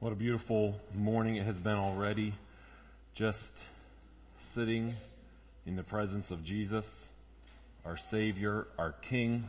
[0.00, 2.34] What a beautiful morning it has been already.
[3.14, 3.66] Just
[4.38, 4.94] sitting
[5.66, 7.08] in the presence of Jesus,
[7.84, 9.48] our Savior, our King,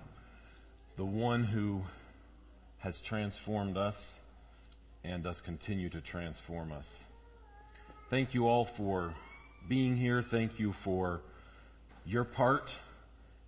[0.97, 1.83] the one who
[2.79, 4.21] has transformed us
[5.03, 7.03] and does continue to transform us.
[8.09, 9.13] Thank you all for
[9.67, 10.23] being here.
[10.23, 11.21] Thank you for
[12.07, 12.75] your part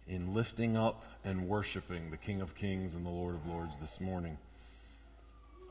[0.08, 4.00] in lifting up and worshiping the King of Kings and the Lord of Lords this
[4.00, 4.38] morning.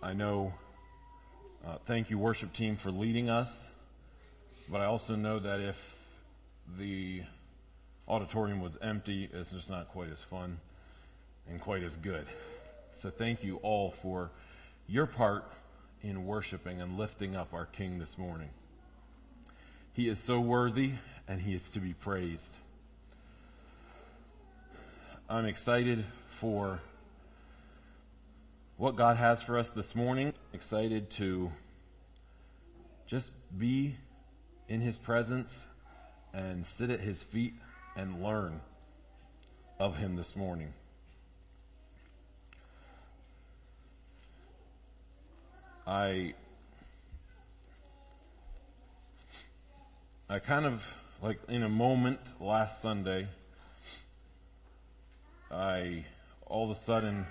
[0.03, 0.55] I know
[1.67, 3.71] uh, thank you, worship team, for leading us.
[4.71, 5.99] But I also know that if
[6.79, 7.23] the
[8.09, 10.59] auditorium was empty, it's just not quite as fun
[11.49, 12.27] and quite as good.
[12.95, 14.31] So thank you all for
[14.89, 15.45] your part
[16.03, 18.51] in worshiping and lifting up our King this morning.
[19.93, 20.93] He is so worthy
[21.29, 22.57] and he is to be praised.
[25.29, 26.81] I'm excited for
[28.81, 30.33] what God has for us this morning.
[30.55, 31.51] Excited to
[33.07, 33.95] just be
[34.71, 35.67] in His presence
[36.33, 37.53] and sit at His feet
[37.95, 38.63] and learn
[39.79, 40.73] of Him this morning.
[45.87, 46.33] I,
[50.27, 53.29] I kind of, like in a moment last Sunday,
[55.51, 56.07] I
[56.47, 57.27] all of a sudden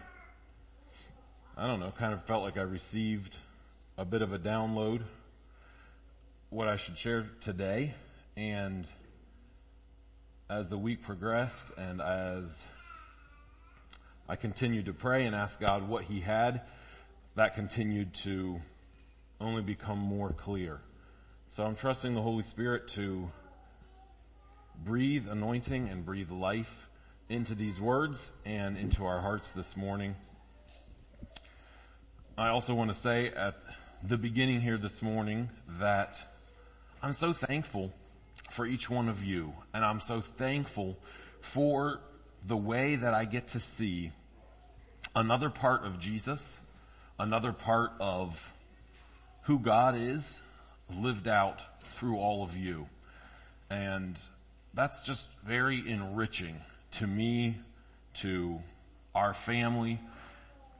[1.61, 3.35] I don't know, kind of felt like I received
[3.97, 5.02] a bit of a download
[6.49, 7.95] what I should share today.
[8.38, 8.89] And
[10.49, 12.66] as the week progressed and as
[14.29, 16.61] I continued to pray and ask God what He had,
[17.35, 18.61] that continued to
[19.41, 20.79] only become more clear.
[21.49, 23.29] So I'm trusting the Holy Spirit to
[24.85, 26.88] breathe anointing and breathe life
[27.27, 30.16] into these words and into our hearts this morning.
[32.39, 33.55] I also want to say at
[34.01, 36.23] the beginning here this morning that
[37.03, 37.91] I'm so thankful
[38.49, 40.97] for each one of you and I'm so thankful
[41.41, 41.99] for
[42.47, 44.13] the way that I get to see
[45.13, 46.61] another part of Jesus,
[47.19, 48.53] another part of
[49.41, 50.39] who God is
[50.97, 51.61] lived out
[51.95, 52.88] through all of you.
[53.69, 54.17] And
[54.73, 56.55] that's just very enriching
[56.91, 57.57] to me,
[58.13, 58.61] to
[59.13, 59.99] our family,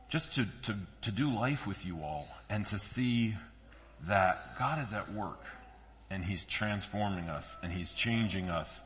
[0.10, 3.36] just to, to, to do life with you all and to see
[4.08, 5.44] that God is at work
[6.10, 8.84] and He's transforming us and He's changing us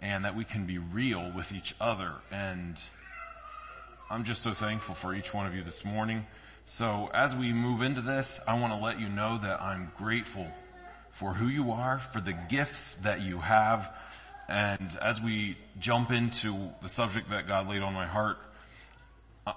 [0.00, 2.12] and that we can be real with each other.
[2.30, 2.80] And
[4.10, 6.26] I'm just so thankful for each one of you this morning.
[6.66, 10.46] So as we move into this, I want to let you know that I'm grateful
[11.12, 13.90] for who you are, for the gifts that you have.
[14.48, 18.38] And as we jump into the subject that God laid on my heart,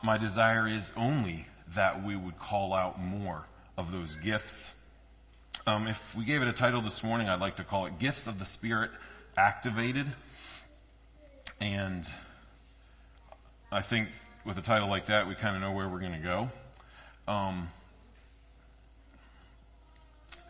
[0.04, 3.46] my desire is only that we would call out more
[3.78, 4.78] of those gifts.
[5.66, 8.28] Um, if we gave it a title this morning, I'd like to call it Gifts
[8.28, 8.92] of the Spirit
[9.38, 10.08] Activated.
[11.60, 12.08] And
[13.72, 14.10] I think
[14.44, 16.52] with a title like that, we kind of know where we're going to go.
[17.28, 17.70] Um,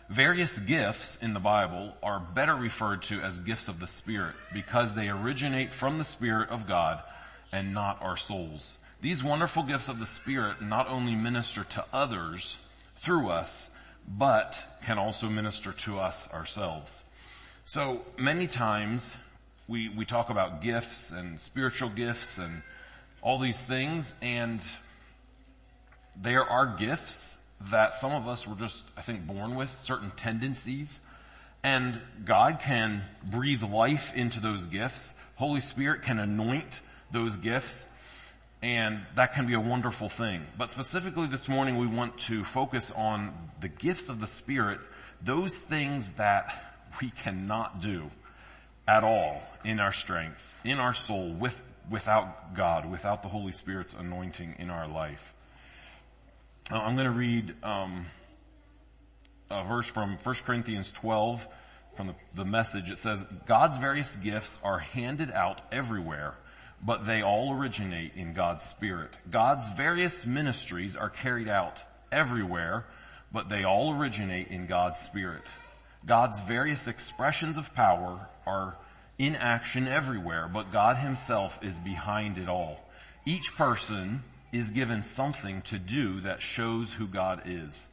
[0.09, 4.95] various gifts in the Bible are better referred to as gifts of the Spirit because
[4.95, 7.01] they originate from the Spirit of God
[7.51, 8.77] and not our souls.
[9.01, 12.59] These wonderful gifts of the Spirit not only minister to others
[12.97, 13.75] through us,
[14.07, 17.03] but can also minister to us ourselves.
[17.65, 19.17] So many times
[19.67, 22.61] we, we talk about gifts and spiritual gifts and
[23.23, 24.63] all these things and
[26.15, 31.05] there are gifts that some of us were just, I think, born with, certain tendencies.
[31.63, 35.19] And God can breathe life into those gifts.
[35.35, 36.81] Holy Spirit can anoint
[37.11, 37.87] those gifts
[38.61, 40.45] and that can be a wonderful thing.
[40.57, 44.79] But specifically this morning we want to focus on the gifts of the Spirit,
[45.21, 48.11] those things that we cannot do
[48.87, 53.93] at all in our strength, in our soul, with, without God, without the Holy Spirit's
[53.93, 55.33] anointing in our life.
[56.69, 58.05] Uh, I'm going to read um,
[59.49, 61.47] a verse from 1 Corinthians 12
[61.95, 62.91] from the, the message.
[62.91, 66.35] It says, God's various gifts are handed out everywhere
[66.83, 69.11] but they all originate in God's Spirit.
[69.29, 72.85] God's various ministries are carried out everywhere,
[73.31, 75.43] but they all originate in God's Spirit.
[76.05, 78.75] God's various expressions of power are
[79.19, 82.89] in action everywhere, but God himself is behind it all.
[83.25, 87.89] Each person is given something to do that shows who God is.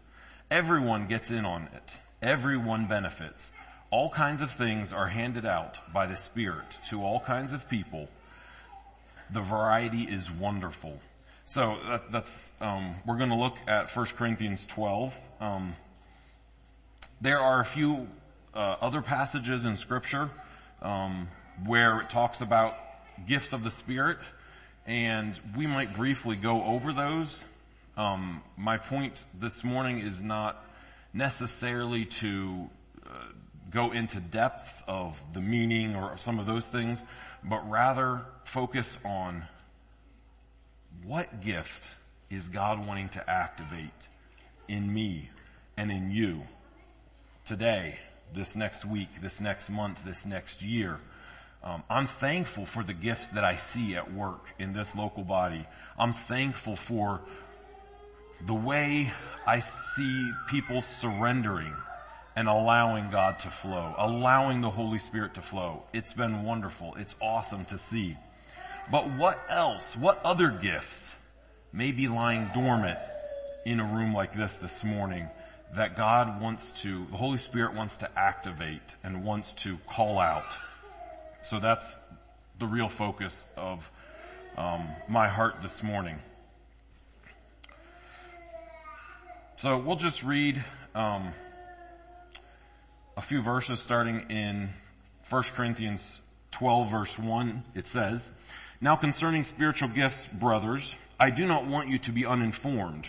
[0.50, 1.99] Everyone gets in on it.
[2.23, 3.52] Everyone benefits.
[3.91, 8.08] All kinds of things are handed out by the Spirit to all kinds of people
[9.30, 11.00] the variety is wonderful.
[11.46, 15.19] So that, that's um, we're going to look at 1 Corinthians 12.
[15.40, 15.76] Um,
[17.20, 18.08] there are a few
[18.54, 20.30] uh, other passages in Scripture
[20.82, 21.28] um,
[21.64, 22.76] where it talks about
[23.26, 24.19] gifts of the Spirit,
[24.86, 27.44] and we might briefly go over those.
[27.96, 30.64] Um, my point this morning is not
[31.12, 32.70] necessarily to
[33.06, 33.10] uh,
[33.70, 37.04] go into depths of the meaning or some of those things,
[37.44, 39.44] but rather focus on
[41.05, 41.94] what gift
[42.31, 44.08] is God wanting to activate
[44.67, 45.31] in me
[45.76, 46.43] and in you
[47.44, 47.99] today,
[48.35, 50.99] this next week, this next month, this next year?
[51.62, 55.67] Um, I'm thankful for the gifts that I see at work in this local body.
[55.99, 57.20] I'm thankful for
[58.46, 59.12] the way
[59.46, 61.73] I see people surrendering
[62.38, 65.82] and allowing God to flow, allowing the Holy Spirit to flow.
[65.93, 66.94] It's been wonderful.
[66.96, 68.17] It's awesome to see.
[68.93, 71.20] But what else, what other gifts
[71.73, 72.96] may be lying dormant
[73.64, 75.29] in a room like this this morning
[75.75, 80.46] that God wants to, the Holy Spirit wants to activate and wants to call out?
[81.43, 81.99] So that's
[82.61, 83.91] the real focus of
[84.56, 86.20] um, my heart this morning.
[89.56, 90.64] So we'll just read
[90.94, 91.32] um,
[93.19, 94.69] a few verses starting in
[95.29, 96.20] 1 Corinthians
[96.53, 97.65] 12 verse 1.
[97.75, 98.31] It says,
[98.81, 103.09] now concerning spiritual gifts, brothers, I do not want you to be uninformed.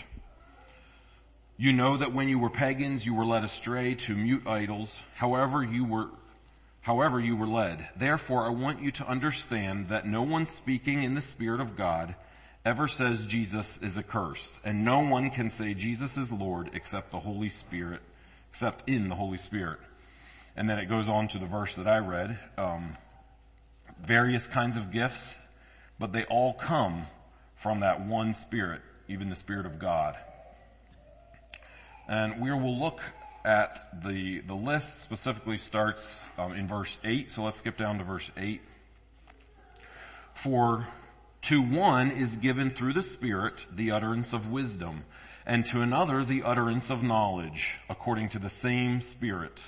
[1.58, 5.64] You know that when you were pagans, you were led astray to mute idols, however
[5.64, 6.08] you were,
[6.82, 7.88] however you were led.
[7.96, 12.16] Therefore, I want you to understand that no one speaking in the Spirit of God
[12.66, 17.20] ever says Jesus is accursed, and no one can say Jesus is Lord except the
[17.20, 18.02] Holy Spirit,
[18.50, 19.78] except in the Holy Spirit.
[20.60, 22.96] And then it goes on to the verse that I read, um,
[24.00, 25.40] various kinds of gifts
[26.00, 27.06] but they all come
[27.56, 30.16] from that one Spirit, even the Spirit of God.
[32.08, 33.02] And we will look
[33.44, 37.32] at the, the list specifically starts um, in verse 8.
[37.32, 38.62] So let's skip down to verse 8.
[40.34, 40.88] For
[41.44, 45.04] to one is given through the Spirit the utterance of wisdom,
[45.46, 49.68] and to another the utterance of knowledge, according to the same Spirit.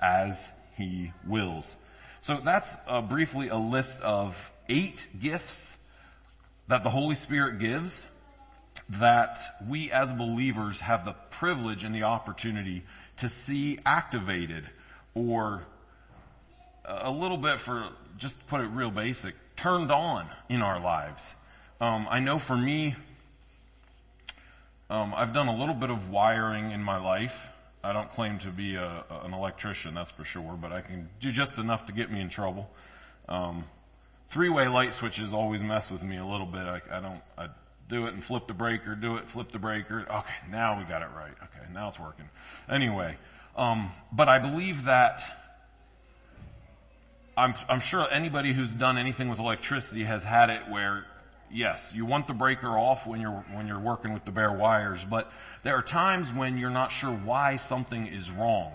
[0.00, 1.76] as he wills.
[2.20, 5.82] So that's uh, briefly a list of eight gifts
[6.68, 8.06] that the Holy Spirit gives
[8.90, 9.38] that
[9.68, 12.82] we as believers have the privilege and the opportunity
[13.16, 14.64] to see activated
[15.14, 15.62] or
[16.84, 17.88] a little bit for,
[18.18, 21.34] just to put it real basic, turned on in our lives.
[21.80, 22.96] Um, I know for me,
[24.88, 27.50] um, I've done a little bit of wiring in my life.
[27.82, 31.30] I don't claim to be a, an electrician, that's for sure, but I can do
[31.30, 32.70] just enough to get me in trouble.
[33.28, 33.64] Um,
[34.28, 36.66] three-way light switches always mess with me a little bit.
[36.66, 37.48] I, I don't, I
[37.88, 40.06] do it and flip the breaker, do it, flip the breaker.
[40.08, 41.32] Okay, now we got it right.
[41.32, 42.28] Okay, now it's working.
[42.68, 43.16] Anyway,
[43.56, 45.22] um, but I believe that
[47.36, 51.06] I'm, I'm sure anybody who's done anything with electricity has had it where
[51.52, 55.04] yes, you want the breaker off when you're, when you're working with the bare wires,
[55.04, 55.30] but
[55.62, 58.72] there are times when you're not sure why something is wrong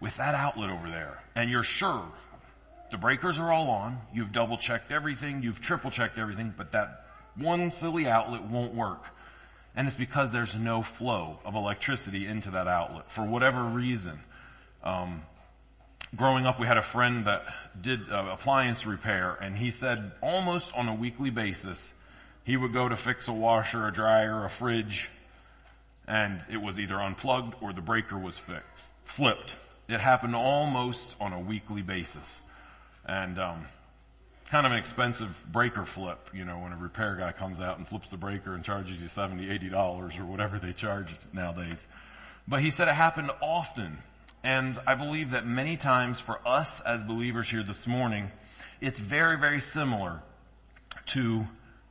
[0.00, 1.22] with that outlet over there.
[1.34, 2.02] And you're sure
[2.90, 3.98] the breakers are all on.
[4.12, 5.42] You've double checked everything.
[5.42, 9.04] You've triple checked everything, but that one silly outlet won't work.
[9.74, 14.18] And it's because there's no flow of electricity into that outlet for whatever reason.
[14.82, 15.22] Um,
[16.14, 17.44] growing up, we had a friend that
[17.78, 21.95] did uh, appliance repair, and he said almost on a weekly basis,
[22.46, 25.10] he would go to fix a washer, a dryer, a fridge,
[26.06, 29.56] and it was either unplugged or the breaker was fixed, flipped.
[29.88, 32.42] It happened almost on a weekly basis
[33.04, 33.66] and um,
[34.48, 37.88] kind of an expensive breaker flip, you know, when a repair guy comes out and
[37.88, 41.88] flips the breaker and charges you 70, 80 dollars or whatever they charge nowadays.
[42.46, 43.98] But he said it happened often.
[44.44, 48.30] And I believe that many times for us as believers here this morning,
[48.80, 50.22] it's very, very similar
[51.06, 51.48] to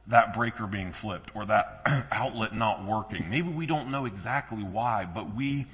[0.07, 3.29] that breaker being flipped or that outlet not working.
[3.29, 5.67] Maybe we don't know exactly why, but we,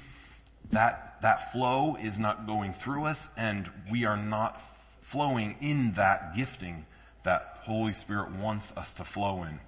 [0.70, 4.60] that, that flow is not going through us and we are not
[5.00, 6.86] flowing in that gifting
[7.24, 9.60] that Holy Spirit wants us to flow in.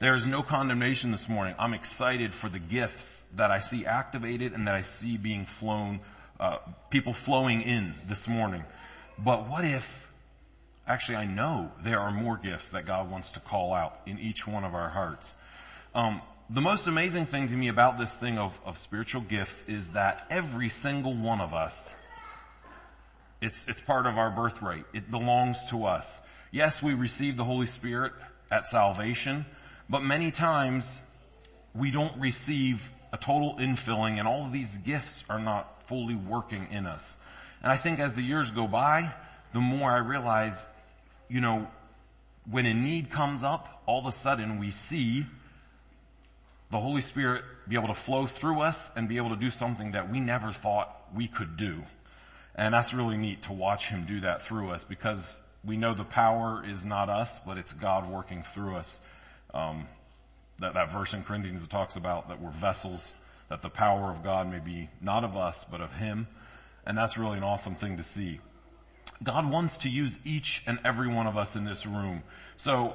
[0.00, 1.54] There is no condemnation this morning.
[1.58, 6.00] I'm excited for the gifts that I see activated and that I see being flown,
[6.40, 6.58] uh,
[6.90, 8.64] people flowing in this morning.
[9.18, 10.03] But what if,
[10.86, 14.46] actually I know there are more gifts that God wants to call out in each
[14.46, 15.36] one of our hearts.
[15.94, 19.92] Um, the most amazing thing to me about this thing of, of spiritual gifts is
[19.92, 21.96] that every single one of us,
[23.40, 24.84] it's, it's part of our birthright.
[24.92, 26.20] It belongs to us.
[26.50, 28.12] Yes, we receive the Holy Spirit
[28.50, 29.46] at salvation,
[29.88, 31.00] but many times
[31.74, 36.68] we don't receive a total infilling and all of these gifts are not fully working
[36.70, 37.16] in us.
[37.62, 39.12] And I think as the years go by,
[39.52, 40.66] the more I realize,
[41.34, 41.66] you know,
[42.48, 45.26] when a need comes up, all of a sudden we see
[46.70, 49.92] the Holy Spirit be able to flow through us and be able to do something
[49.92, 51.82] that we never thought we could do.
[52.54, 56.04] And that's really neat to watch Him do that through us because we know the
[56.04, 59.00] power is not us, but it's God working through us.
[59.52, 59.88] Um,
[60.60, 63.12] that, that verse in Corinthians that talks about that we're vessels,
[63.48, 66.28] that the power of God may be not of us, but of Him.
[66.86, 68.38] And that's really an awesome thing to see.
[69.22, 72.22] God wants to use each and every one of us in this room.
[72.56, 72.94] So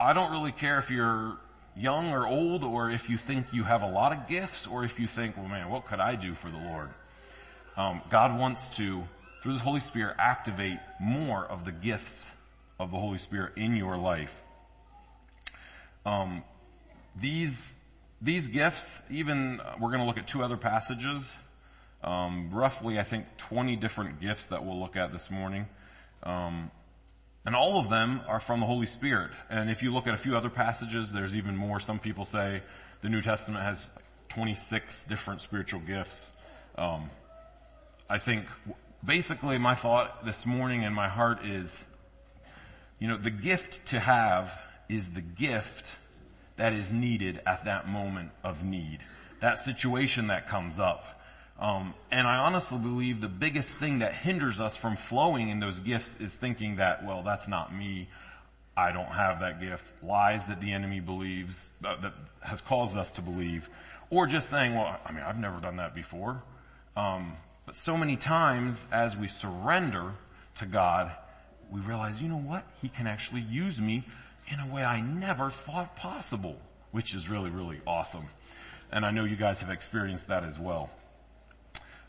[0.00, 1.36] I don't really care if you're
[1.76, 4.98] young or old or if you think you have a lot of gifts or if
[4.98, 6.90] you think, well man, what could I do for the Lord?
[7.76, 9.06] Um, God wants to,
[9.42, 12.34] through the Holy Spirit, activate more of the gifts
[12.78, 14.42] of the Holy Spirit in your life.
[16.04, 16.42] Um,
[17.14, 17.82] these
[18.22, 21.34] these gifts, even uh, we're going to look at two other passages,
[22.06, 25.66] um, roughly I think 20 different gifts that we'll look at this morning.
[26.22, 26.70] Um,
[27.44, 29.30] and all of them are from the Holy Spirit.
[29.50, 31.78] And if you look at a few other passages, there's even more.
[31.78, 32.62] Some people say
[33.02, 33.90] the New Testament has
[34.30, 36.32] 26 different spiritual gifts.
[36.78, 37.10] Um,
[38.08, 38.46] I think
[39.04, 41.84] basically my thought this morning in my heart is,
[42.98, 45.96] you know, the gift to have is the gift
[46.56, 48.98] that is needed at that moment of need.
[49.40, 51.15] That situation that comes up.
[51.58, 55.80] Um, and I honestly believe the biggest thing that hinders us from flowing in those
[55.80, 58.08] gifts is thinking that, well, that's not me.
[58.76, 59.84] I don't have that gift.
[60.02, 63.70] Lies that the enemy believes, uh, that has caused us to believe.
[64.10, 66.42] Or just saying, well, I mean, I've never done that before.
[66.94, 67.32] Um,
[67.64, 70.12] but so many times as we surrender
[70.56, 71.10] to God,
[71.70, 72.64] we realize, you know what?
[72.82, 74.04] He can actually use me
[74.48, 76.60] in a way I never thought possible,
[76.92, 78.26] which is really, really awesome.
[78.92, 80.90] And I know you guys have experienced that as well.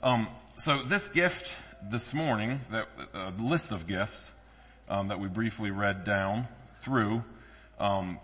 [0.04, 0.28] Um,
[0.58, 1.58] so this gift
[1.90, 4.32] this morning, that uh, list of gifts
[4.88, 6.48] um, that we briefly read down
[6.82, 7.24] through,
[7.80, 8.20] um,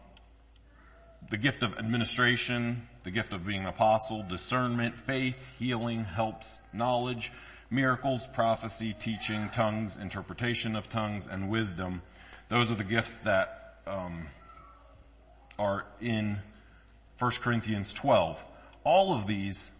[1.31, 7.31] the gift of administration, the gift of being an apostle, discernment, faith, healing, helps, knowledge,
[7.71, 12.03] miracles, prophecy, teaching, tongues, interpretation of tongues, and wisdom.
[12.49, 14.27] Those are the gifts that um,
[15.57, 16.37] are in
[17.17, 18.45] 1 Corinthians 12.
[18.83, 19.71] All of these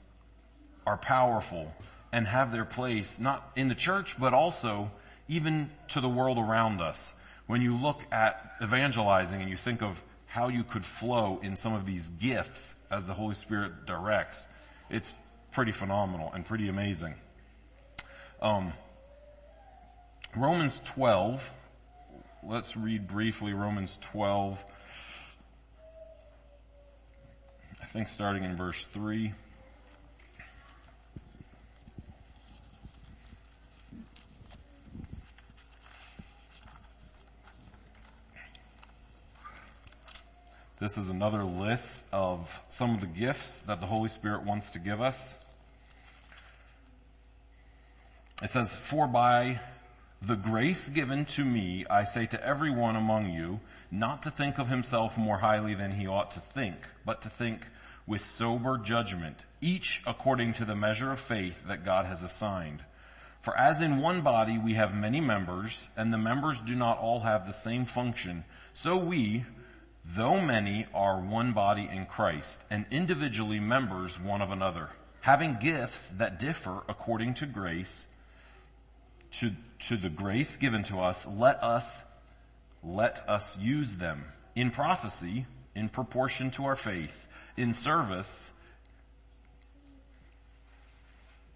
[0.86, 1.74] are powerful
[2.12, 4.92] and have their place not in the church, but also
[5.28, 7.20] even to the world around us.
[7.48, 11.74] When you look at evangelizing and you think of how you could flow in some
[11.74, 14.48] of these gifts as the Holy Spirit directs,
[14.90, 15.12] it's
[15.52, 17.16] pretty phenomenal and pretty amazing.
[18.42, 18.74] Um,
[20.36, 21.54] Romans 12,
[22.44, 24.64] let's read briefly Romans 12,
[27.82, 29.34] I think starting in verse 3.
[40.84, 44.80] This is another list of some of the gifts that the Holy Spirit wants to
[44.80, 45.46] give us.
[48.42, 49.62] It says, For by
[50.22, 53.62] the grace given to me, I say to everyone among you,
[53.92, 56.76] not to think of himself more highly than he ought to think,
[57.06, 57.62] but to think
[58.06, 62.82] with sober judgment, each according to the measure of faith that God has assigned.
[63.40, 67.22] For as in one body we have many members, and the members do not all
[67.22, 69.46] have the same function, so we,
[70.06, 74.90] though many are one body in Christ and individually members one of another,
[75.22, 78.08] having gifts that differ according to grace,
[79.32, 82.04] to, to the grace given to us, let us,
[82.84, 85.46] let us use them in prophecy
[85.76, 88.52] in proportion to our faith, in service,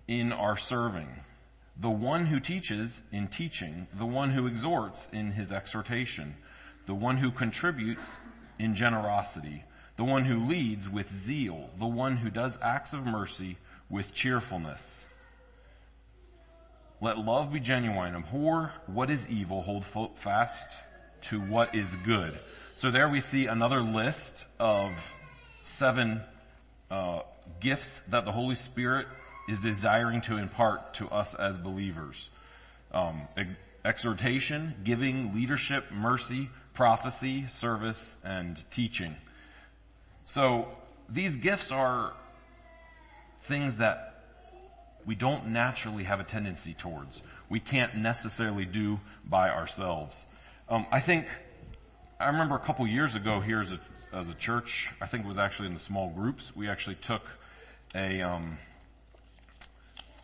[0.08, 1.08] in our serving.
[1.80, 6.36] The one who teaches in teaching, the one who exhorts in his exhortation,
[6.88, 8.18] the one who contributes
[8.60, 9.64] in generosity,
[9.96, 13.58] the one who leads with zeal, the one who does acts of mercy
[13.90, 15.08] with cheerfulness.
[17.00, 18.16] Let love be genuine.
[18.16, 19.62] Abhor what is evil.
[19.62, 19.86] Hold
[20.16, 20.80] fast
[21.24, 22.38] to what is good.
[22.76, 25.16] So there we see another list of
[25.64, 26.22] seven
[26.90, 27.22] uh,
[27.60, 29.08] gifts that the Holy Spirit
[29.48, 32.30] is desiring to impart to us as believers.
[32.92, 33.22] Um,
[33.86, 39.16] exhortation, giving, leadership, mercy, prophecy, service, and teaching.
[40.26, 40.68] So
[41.10, 42.14] these gifts are
[43.42, 44.22] things that
[45.04, 47.24] we don't naturally have a tendency towards.
[47.50, 50.28] We can't necessarily do by ourselves.
[50.70, 51.26] Um, I think
[52.20, 53.80] I remember a couple years ago here as a,
[54.14, 54.92] as a church.
[55.02, 56.56] I think it was actually in the small groups.
[56.56, 57.24] We actually took
[57.96, 58.60] a, um,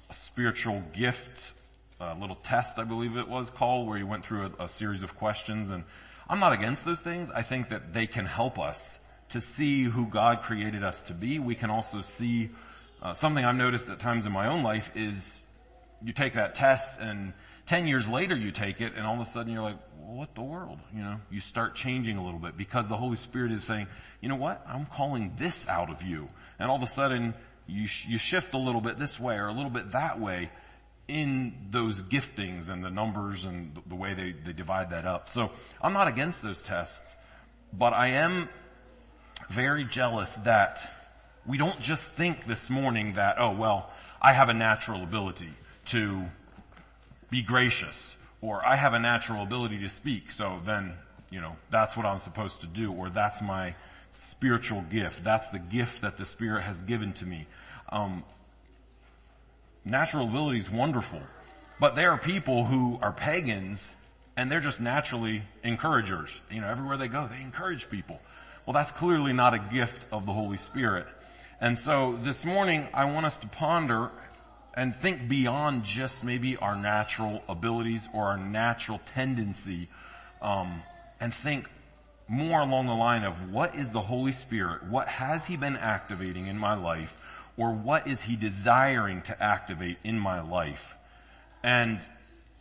[0.08, 1.54] a spiritual gift
[2.00, 5.02] a little test, I believe it was called, where you went through a, a series
[5.02, 5.72] of questions.
[5.72, 5.84] And
[6.28, 7.32] I'm not against those things.
[7.32, 11.40] I think that they can help us to see who God created us to be.
[11.40, 12.50] We can also see
[13.02, 15.42] uh, something I've noticed at times in my own life is
[16.04, 17.34] you take that test and
[17.66, 20.42] 10 years later you take it and all of a sudden you're like, what the
[20.42, 20.80] world?
[20.94, 23.88] You know, you start changing a little bit because the Holy Spirit is saying,
[24.22, 24.64] you know what?
[24.68, 26.30] I'm calling this out of you.
[26.60, 27.34] And all of a sudden
[27.68, 30.50] you, sh- you shift a little bit this way or a little bit that way
[31.08, 35.30] in those giftings and the numbers and the way they, they divide that up.
[35.30, 37.18] So I'm not against those tests,
[37.74, 38.48] but I am
[39.50, 40.90] very jealous that
[41.46, 43.92] we don't just think this morning that, oh well,
[44.22, 45.50] I have a natural ability
[45.86, 46.24] to
[47.30, 50.32] be gracious or I have a natural ability to speak.
[50.32, 50.94] So then,
[51.30, 53.76] you know, that's what I'm supposed to do or that's my
[54.12, 55.24] spiritual gift.
[55.24, 57.48] That's the gift that the Spirit has given to me.
[57.90, 58.24] Um,
[59.86, 61.22] natural ability is wonderful,
[61.80, 63.96] but there are people who are pagans
[64.36, 66.42] and they're just naturally encouragers.
[66.50, 68.20] You know, everywhere they go, they encourage people.
[68.66, 71.06] Well, that's clearly not a gift of the Holy Spirit.
[71.60, 74.12] And so this morning, I want us to ponder
[74.74, 79.88] and think beyond just maybe our natural abilities or our natural tendency,
[80.42, 80.82] um,
[81.20, 81.70] and think
[82.28, 84.84] more along the line of what is the Holy Spirit?
[84.84, 87.18] What has He been activating in my life?
[87.58, 90.96] Or what is he desiring to activate in my life?
[91.64, 92.06] And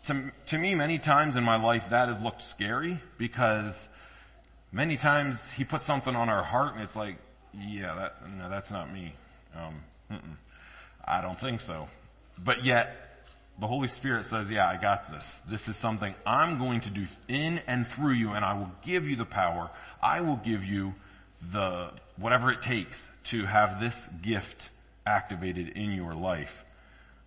[0.04, 3.88] to, to me, many times in my life, that has looked scary because
[4.70, 7.16] many times he puts something on our heart and it's like,
[7.54, 9.14] yeah, that, no, that's not me.
[9.54, 10.18] Um,
[11.04, 11.88] I don't think so.
[12.42, 13.26] But yet,
[13.58, 15.40] the Holy Spirit says, yeah, I got this.
[15.48, 19.08] This is something I'm going to do in and through you and I will give
[19.08, 19.70] you the power.
[20.02, 20.94] I will give you
[21.52, 24.70] the, whatever it takes to have this gift
[25.06, 26.64] activated in your life,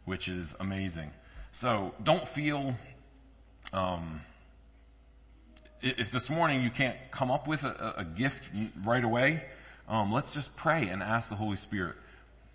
[0.06, 1.12] which is amazing.
[1.52, 2.76] So don't feel,
[3.74, 4.22] um,
[5.82, 8.50] if this morning you can't come up with a, a gift
[8.84, 9.44] right away,
[9.88, 11.96] um, let's just pray and ask the Holy Spirit,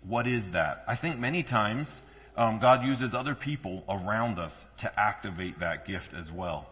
[0.01, 0.83] what is that?
[0.87, 2.01] I think many times
[2.35, 6.67] um, God uses other people around us to activate that gift as well.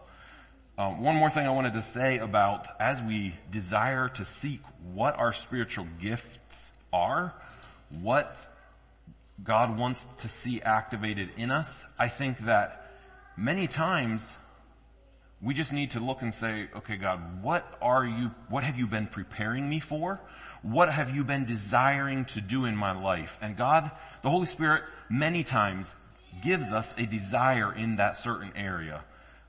[0.78, 4.60] Um, one more thing I wanted to say about as we desire to seek
[4.94, 7.34] what our spiritual gifts are,
[8.02, 8.46] what
[9.42, 12.90] God wants to see activated in us, I think that
[13.36, 14.36] many times
[15.42, 18.86] we just need to look and say, okay, God, what are you, what have you
[18.86, 20.20] been preparing me for?
[20.62, 23.38] What have you been desiring to do in my life?
[23.40, 23.90] And God,
[24.22, 25.96] the Holy Spirit, many times
[26.42, 29.02] gives us a desire in that certain area.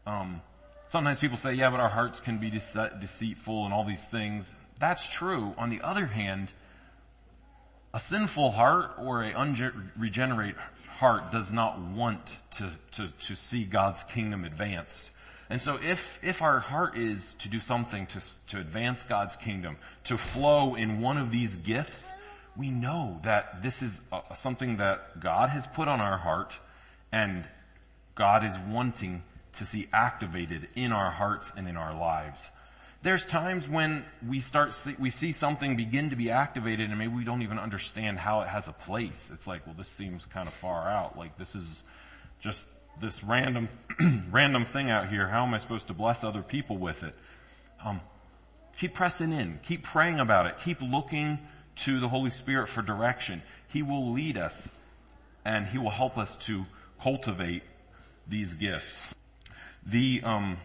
[0.07, 0.41] Um,
[0.87, 4.55] sometimes people say, yeah, but our hearts can be deceitful and all these things.
[4.79, 5.53] That's true.
[5.57, 6.53] On the other hand,
[7.93, 10.55] a sinful heart or a unregenerate
[10.87, 15.17] heart does not want to, to, to see God's kingdom advance.
[15.49, 19.77] And so if, if our heart is to do something to, to advance God's kingdom,
[20.05, 22.13] to flow in one of these gifts,
[22.55, 26.57] we know that this is a, something that God has put on our heart
[27.11, 27.47] and
[28.15, 29.23] God is wanting
[29.53, 32.51] to see activated in our hearts and in our lives.
[33.03, 37.13] There's times when we start, see, we see something begin to be activated and maybe
[37.13, 39.31] we don't even understand how it has a place.
[39.33, 41.17] It's like, well, this seems kind of far out.
[41.17, 41.81] Like this is
[42.39, 42.67] just
[42.99, 43.69] this random,
[44.31, 45.27] random thing out here.
[45.27, 47.15] How am I supposed to bless other people with it?
[47.83, 48.01] Um,
[48.77, 49.59] keep pressing in.
[49.63, 50.59] Keep praying about it.
[50.59, 51.39] Keep looking
[51.77, 53.41] to the Holy Spirit for direction.
[53.67, 54.77] He will lead us
[55.43, 56.67] and He will help us to
[57.01, 57.63] cultivate
[58.27, 59.15] these gifts.
[59.87, 60.57] The, um,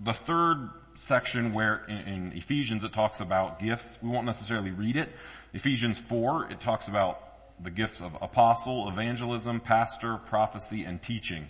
[0.00, 3.98] the third section where in, Ephesians it talks about gifts.
[4.02, 5.10] We won't necessarily read it.
[5.52, 7.20] Ephesians 4, it talks about
[7.62, 11.48] the gifts of apostle, evangelism, pastor, prophecy, and teaching.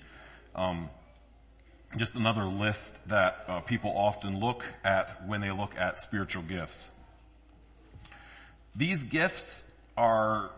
[0.55, 0.91] Um,
[1.97, 6.91] just another list that uh, people often look at when they look at spiritual gifts.
[8.75, 10.51] These gifts are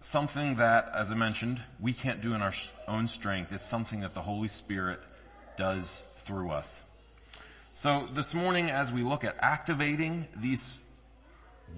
[0.00, 2.54] something that, as I mentioned, we can't do in our
[2.88, 3.52] own strength.
[3.52, 5.00] It's something that the Holy Spirit
[5.56, 6.89] does through us.
[7.80, 10.82] So this morning as we look at activating these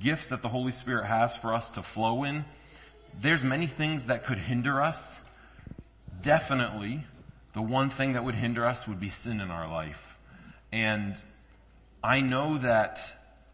[0.01, 2.45] gifts that the Holy Spirit has for us to flow in,
[3.21, 5.25] there's many things that could hinder us.
[6.21, 7.05] Definitely,
[7.53, 10.19] the one thing that would hinder us would be sin in our life.
[10.73, 11.23] And
[12.03, 12.99] I know that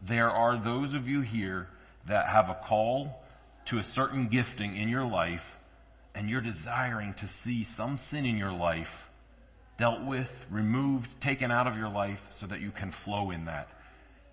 [0.01, 1.67] there are those of you here
[2.07, 3.23] that have a call
[3.65, 5.55] to a certain gifting in your life
[6.15, 9.08] and you're desiring to see some sin in your life
[9.79, 13.69] dealt with, removed, taken out of your life so that you can flow in that.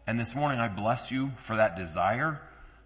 [0.04, 2.40] And this morning I bless you for that desire,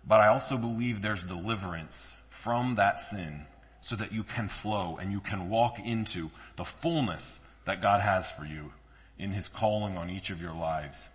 [0.06, 3.46] but I also believe there's deliverance from that sin
[3.80, 8.30] so that you can flow and you can walk into the fullness that God has
[8.30, 8.72] for you
[9.18, 11.08] in his calling on each of your lives.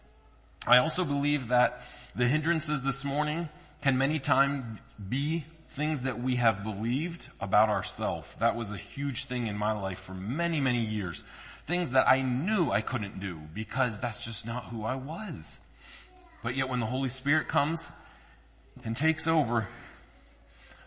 [0.65, 1.79] I also believe that
[2.15, 3.49] the hindrances this morning
[3.83, 4.63] can many times
[5.09, 8.33] be things that we have believed about ourselves.
[8.39, 11.25] That was a huge thing in my life for many, many years.
[11.67, 15.59] Things that I knew I couldn't do because that's just not who I was.
[16.41, 17.89] But yet when the Holy Spirit comes
[18.85, 19.67] and takes over,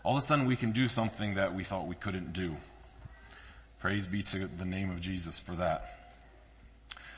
[0.03, 2.55] all of a sudden we can do something that we thought we couldn't do.
[3.79, 5.97] Praise be to the name of Jesus for that.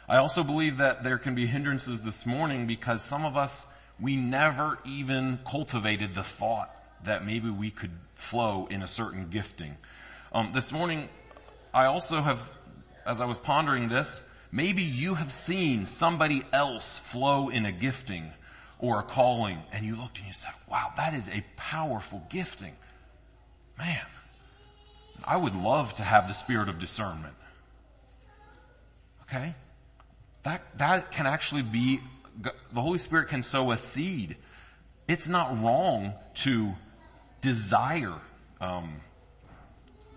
[0.09, 3.65] I also believe that there can be hindrances this morning because some of us,
[3.99, 9.77] we never even cultivated the thought that maybe we could flow in a certain gifting.
[10.31, 11.09] Um, this morning,
[11.73, 12.55] I also have,
[13.05, 18.31] as I was pondering this, maybe you have seen somebody else flow in a gifting
[18.79, 22.75] or a calling and you looked and you said, wow, that is a powerful gifting.
[23.77, 24.05] Man,
[25.23, 27.35] I would love to have the spirit of discernment.
[29.23, 29.55] Okay?
[30.43, 31.99] That, that can actually be,
[32.41, 34.35] the Holy Spirit can sow a seed.
[35.07, 36.73] It's not wrong to
[37.41, 38.13] desire,
[38.59, 38.95] um,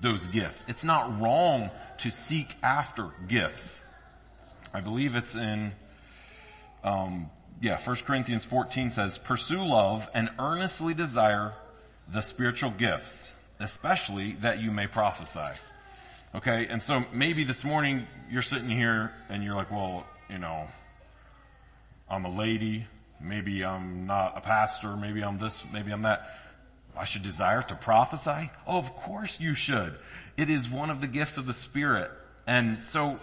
[0.01, 0.67] those gifts.
[0.69, 3.85] It's not wrong to seek after gifts.
[4.73, 5.73] I believe it's in,
[6.83, 11.55] um, yeah, 1 Corinthians 14 says, pursue love and earnestly desire
[12.13, 15.59] the spiritual gifts, especially that you may prophesy.
[16.35, 20.67] Okay, and so maybe this morning you're sitting here and you're like, well, you know,
[22.11, 22.87] I'm a lady,
[23.21, 26.29] maybe I'm not a pastor, maybe I'm this, maybe I'm that.
[26.97, 28.51] I should desire to prophesy?
[28.67, 29.95] Oh, of course you should.
[30.37, 32.11] It is one of the gifts of the Spirit.
[32.47, 33.21] And so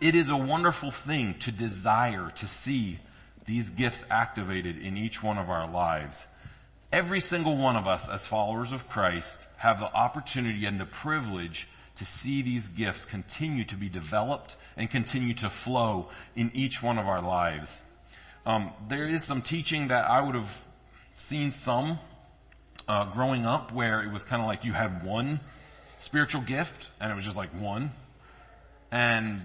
[0.00, 2.98] it is a wonderful thing to desire to see
[3.46, 6.26] these gifts activated in each one of our lives.
[6.92, 11.68] Every single one of us as followers of Christ have the opportunity and the privilege
[11.96, 16.98] to see these gifts continue to be developed and continue to flow in each one
[16.98, 17.80] of our lives.
[18.46, 20.64] Um, there is some teaching that I would have
[21.18, 21.98] seen some
[22.88, 25.40] uh, growing up where it was kind of like you had one
[25.98, 27.92] spiritual gift and it was just like one.
[28.90, 29.42] And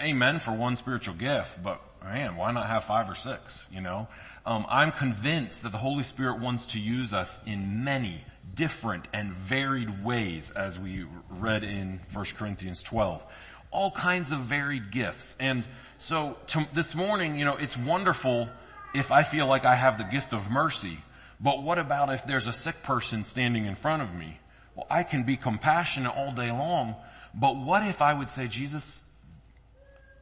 [0.00, 4.08] amen for one spiritual gift, but man, why not have five or six, you know?
[4.46, 8.24] Um, I'm convinced that the Holy Spirit wants to use us in many
[8.54, 13.22] different and varied ways as we read in 1 Corinthians 12.
[13.70, 15.36] All kinds of varied gifts.
[15.40, 15.64] And
[15.98, 18.48] so to, this morning, you know, it's wonderful
[18.94, 20.98] if I feel like I have the gift of mercy.
[21.44, 24.38] But what about if there's a sick person standing in front of me?
[24.74, 26.96] Well, I can be compassionate all day long,
[27.34, 29.14] but what if I would say, Jesus,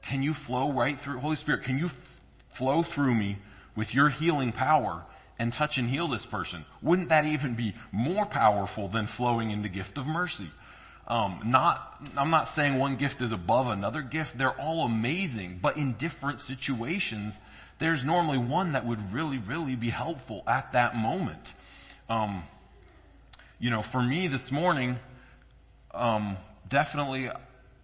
[0.02, 3.38] can you flow right through, Holy Spirit, can you f- flow through me
[3.76, 5.04] with your healing power
[5.38, 6.64] and touch and heal this person?
[6.82, 10.50] Wouldn't that even be more powerful than flowing in the gift of mercy?
[11.06, 14.38] Um, not, I'm not saying one gift is above another gift.
[14.38, 17.40] They're all amazing, but in different situations,
[17.82, 21.54] there's normally one that would really, really be helpful at that moment.
[22.08, 22.44] Um,
[23.58, 24.98] you know, for me this morning,
[25.92, 26.36] um,
[26.68, 27.28] definitely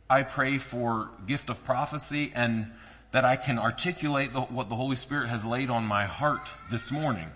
[0.08, 2.70] I pray for gift of prophecy and
[3.10, 6.92] that I can articulate the, what the Holy Spirit has laid on my heart this
[6.92, 7.30] morning.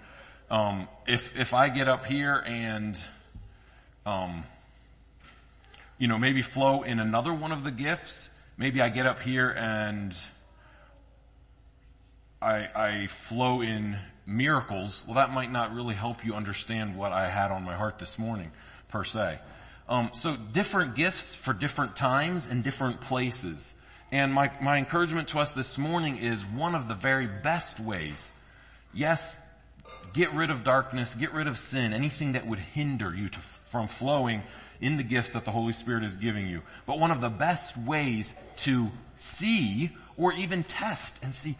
[0.48, 2.96] Um, if if I get up here and,
[4.06, 4.44] um,
[5.98, 9.50] you know, maybe flow in another one of the gifts, maybe I get up here
[9.50, 10.16] and
[12.42, 15.04] I, I flow in miracles.
[15.06, 18.18] Well, that might not really help you understand what I had on my heart this
[18.18, 18.50] morning,
[18.88, 19.38] per se.
[19.88, 23.74] Um, so different gifts for different times and different places.
[24.10, 28.30] And my, my encouragement to us this morning is one of the very best ways.
[28.92, 29.40] Yes,
[30.12, 33.86] get rid of darkness, get rid of sin, anything that would hinder you to, from
[33.86, 34.42] flowing
[34.80, 36.62] in the gifts that the Holy Spirit is giving you.
[36.86, 41.56] But one of the best ways to see or even test and see,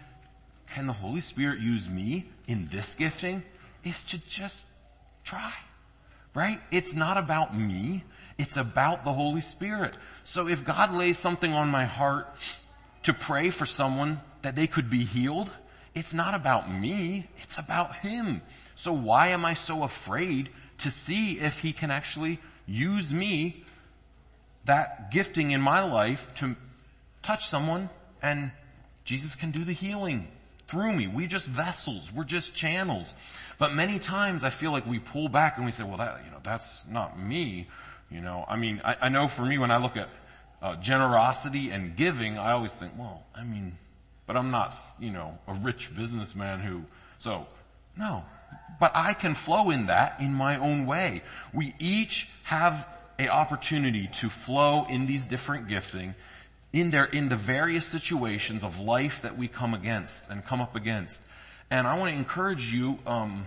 [0.75, 3.43] can the Holy Spirit use me in this gifting?
[3.85, 4.67] Is to just
[5.25, 5.53] try.
[6.35, 6.61] Right?
[6.71, 8.05] It's not about me.
[8.39, 9.99] It's about the Holy Spirit.
[10.25, 12.29] So if God lays something on my heart
[13.03, 15.51] to pray for someone that they could be healed.
[15.95, 17.29] It's not about me.
[17.43, 18.43] It's about him.
[18.75, 23.65] So why am I so afraid to see if he can actually use me,
[24.65, 26.57] that gifting in my life to
[27.23, 27.91] touch someone
[28.23, 28.53] and
[29.05, 30.29] Jesus can do the healing
[30.73, 31.07] through me.
[31.07, 32.11] We just vessels.
[32.11, 33.15] We're just channels.
[33.59, 36.31] But many times I feel like we pull back and we say, well, that, you
[36.31, 37.69] know, that's not me.
[38.11, 40.09] You know, I mean, I, I know for me when I look at
[40.63, 43.77] uh, generosity and giving, I always think, well, I mean,
[44.27, 46.85] but I'm not, you know, a rich businessman who,
[47.19, 47.47] so,
[47.99, 48.25] no.
[48.81, 51.23] But I can flow in that in my own way.
[51.53, 56.15] We each have a opportunity to flow in these different gifting
[56.73, 60.75] in their, in the various situations of life that we come against and come up
[60.75, 61.23] against.
[61.71, 63.47] And I want to encourage you, um,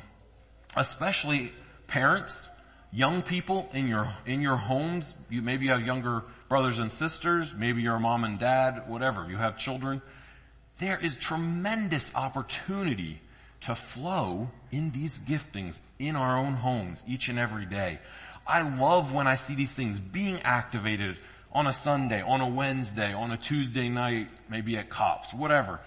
[0.76, 1.52] especially
[1.88, 2.50] parents,
[2.92, 5.14] young people in your, in your homes.
[5.30, 7.54] You maybe have younger brothers and sisters.
[7.54, 9.28] Maybe you're a mom and dad, whatever.
[9.30, 10.02] You have children.
[10.78, 13.22] There is tremendous opportunity
[13.62, 18.00] to flow in these giftings in our own homes each and every day.
[18.46, 21.18] I love when I see these things being activated
[21.56, 25.80] on a Sunday, on a Wednesday, on a Tuesday night, maybe at COPS, whatever.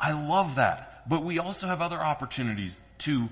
[0.00, 1.02] I love that.
[1.06, 3.28] But we also have other opportunities to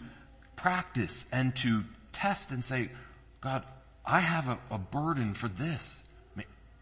[0.54, 2.90] practice and to test and say,
[3.40, 3.64] God,
[4.04, 6.04] I have a, a burden for this.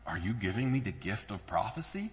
[0.08, 2.10] Are you giving me the gift of prophecy?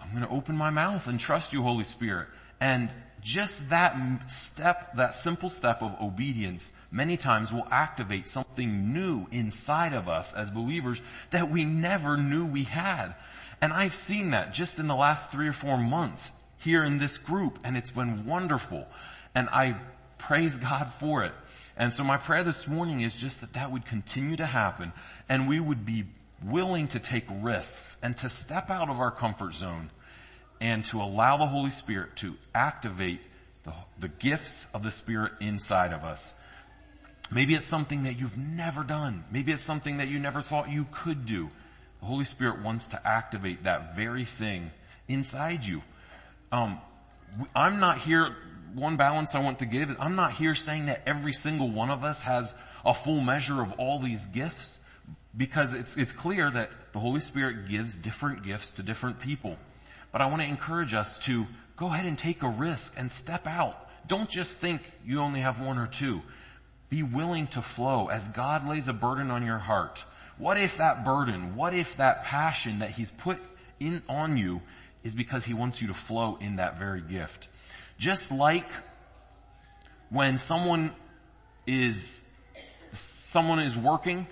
[0.00, 2.28] I'm going to open my mouth and trust you, Holy Spirit.
[2.60, 2.90] And
[3.20, 9.92] just that step, that simple step of obedience many times will activate something new inside
[9.92, 13.14] of us as believers that we never knew we had.
[13.60, 17.18] And I've seen that just in the last three or four months here in this
[17.18, 18.86] group and it's been wonderful.
[19.34, 19.76] And I
[20.16, 21.32] praise God for it.
[21.76, 24.92] And so my prayer this morning is just that that would continue to happen
[25.28, 26.04] and we would be
[26.42, 29.90] willing to take risks and to step out of our comfort zone
[30.60, 33.20] and to allow the Holy Spirit to activate
[33.64, 36.38] the, the gifts of the Spirit inside of us.
[37.30, 39.24] Maybe it's something that you've never done.
[39.30, 41.50] Maybe it's something that you never thought you could do.
[42.00, 44.70] The Holy Spirit wants to activate that very thing
[45.08, 45.82] inside you.
[46.50, 46.80] Um,
[47.54, 48.34] I'm not here,
[48.74, 51.90] one balance I want to give is I'm not here saying that every single one
[51.90, 54.78] of us has a full measure of all these gifts
[55.36, 59.58] because it's, it's clear that the Holy Spirit gives different gifts to different people.
[60.12, 63.46] But I want to encourage us to go ahead and take a risk and step
[63.46, 63.88] out.
[64.06, 66.22] Don't just think you only have one or two.
[66.88, 70.04] Be willing to flow as God lays a burden on your heart.
[70.38, 73.38] What if that burden, what if that passion that He's put
[73.78, 74.62] in on you
[75.04, 77.48] is because He wants you to flow in that very gift?
[77.98, 78.66] Just like
[80.08, 80.92] when someone
[81.66, 82.26] is,
[82.92, 84.26] someone is working,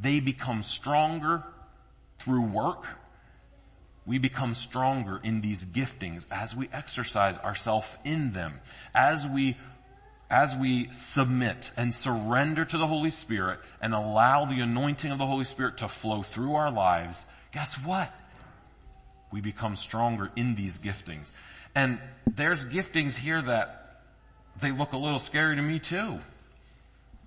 [0.00, 1.44] they become stronger
[2.18, 2.86] through work
[4.06, 8.60] we become stronger in these giftings as we exercise ourselves in them,
[8.94, 9.56] as we
[10.30, 15.26] as we submit and surrender to the Holy Spirit and allow the anointing of the
[15.26, 18.12] Holy Spirit to flow through our lives, guess what?
[19.30, 21.30] We become stronger in these giftings.
[21.74, 24.00] And there's giftings here that
[24.60, 26.18] they look a little scary to me too.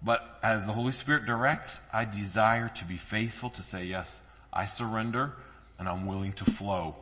[0.03, 4.19] But as the Holy Spirit directs, I desire to be faithful to say, yes,
[4.51, 5.33] I surrender
[5.79, 6.95] and I'm willing to flow.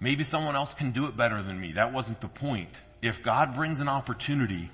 [0.00, 1.72] Maybe someone else can do it better than me.
[1.72, 2.84] That wasn't the point.
[3.00, 4.70] If God brings an opportunity,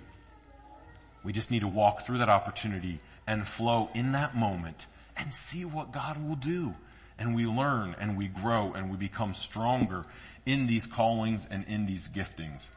[1.22, 5.64] we just need to walk through that opportunity and flow in that moment and see
[5.64, 6.74] what God will do.
[7.18, 10.06] And we learn and we grow and we become stronger
[10.46, 12.70] in these callings and in these giftings.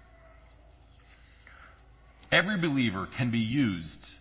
[2.31, 4.15] Every believer can be used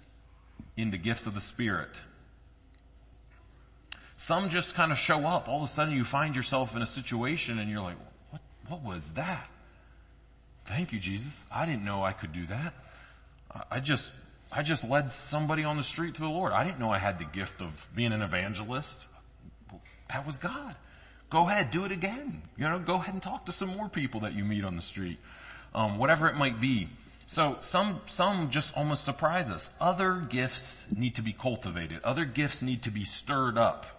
[0.77, 1.91] in the gifts of the Spirit.
[4.23, 5.49] Some just kind of show up.
[5.49, 7.97] All of a sudden you find yourself in a situation and you're like,
[8.31, 9.49] what, what was that?
[10.65, 11.45] Thank you, Jesus.
[11.53, 12.73] I didn't know I could do that.
[13.69, 14.13] I just,
[14.53, 16.53] I just led somebody on the street to the Lord.
[16.53, 19.07] I didn't know I had the gift of being an evangelist.
[20.11, 20.77] That was God.
[21.29, 22.43] Go ahead, do it again.
[22.57, 24.83] You know, go ahead and talk to some more people that you meet on the
[24.83, 25.19] street.
[25.75, 26.89] Um, whatever it might be.
[27.27, 29.73] So some, some just almost surprise us.
[29.81, 32.05] Other gifts need to be cultivated.
[32.05, 33.99] Other gifts need to be stirred up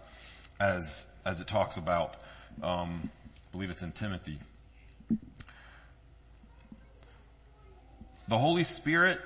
[0.60, 2.16] as, as it talks about,
[2.62, 4.40] um, I believe it's in Timothy.
[8.28, 9.20] The Holy Spirit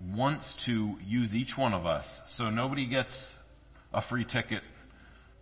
[0.00, 2.20] wants to use each one of us.
[2.26, 3.36] So nobody gets
[3.92, 4.62] a free ticket,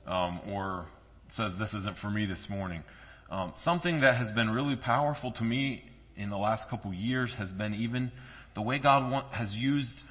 [0.06, 0.86] um, or
[1.30, 2.84] says this isn't for me this morning.
[3.30, 5.84] Um, something that has been really powerful to me
[6.16, 8.12] in the last couple years has been even
[8.54, 10.04] the way God want, has used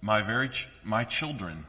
[0.00, 1.66] my very ch- my children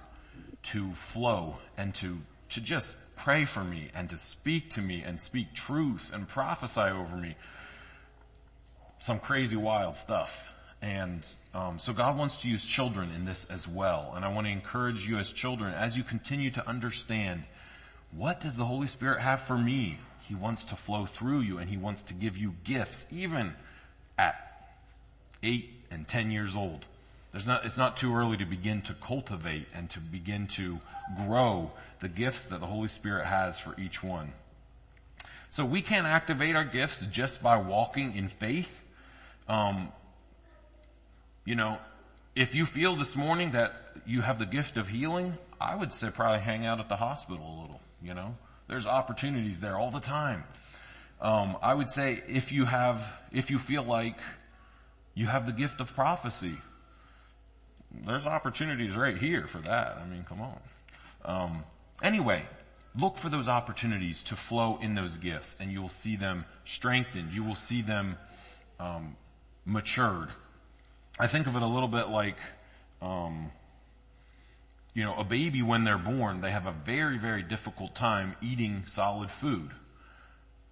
[0.64, 2.18] to flow and to
[2.50, 6.82] to just pray for me and to speak to me and speak truth and prophesy
[6.82, 7.36] over me.
[9.00, 10.48] Some crazy wild stuff.
[10.82, 14.14] And um, so God wants to use children in this as well.
[14.16, 17.44] And I want to encourage you as children, as you continue to understand,
[18.12, 20.00] what does the Holy Spirit have for me?
[20.28, 23.54] He wants to flow through you and He wants to give you gifts, even
[24.18, 24.70] at
[25.44, 26.86] eight and ten years old.
[27.46, 30.80] Not, it's not too early to begin to cultivate and to begin to
[31.26, 34.32] grow the gifts that the Holy Spirit has for each one.
[35.50, 38.82] So we can't activate our gifts just by walking in faith.
[39.50, 39.90] Um,
[41.44, 41.78] you know,
[42.36, 43.74] if you feel this morning that
[44.06, 47.46] you have the gift of healing, I would say probably hang out at the hospital
[47.46, 48.36] a little, you know.
[48.68, 50.44] There's opportunities there all the time.
[51.22, 54.18] Um, I would say if you have, if you feel like
[55.14, 56.58] you have the gift of prophecy,
[58.04, 59.98] there's opportunities right here for that.
[60.02, 60.60] I mean, come on.
[61.24, 61.64] Um,
[62.04, 62.44] anyway,
[63.00, 67.32] look for those opportunities to flow in those gifts and you will see them strengthened.
[67.34, 68.18] You will see them,
[68.80, 69.16] um,
[69.66, 70.30] matured.
[71.20, 72.38] I think of it a little bit like,
[73.02, 73.52] um,
[74.94, 78.84] you know, a baby when they're born, they have a very, very difficult time eating
[78.86, 79.72] solid food.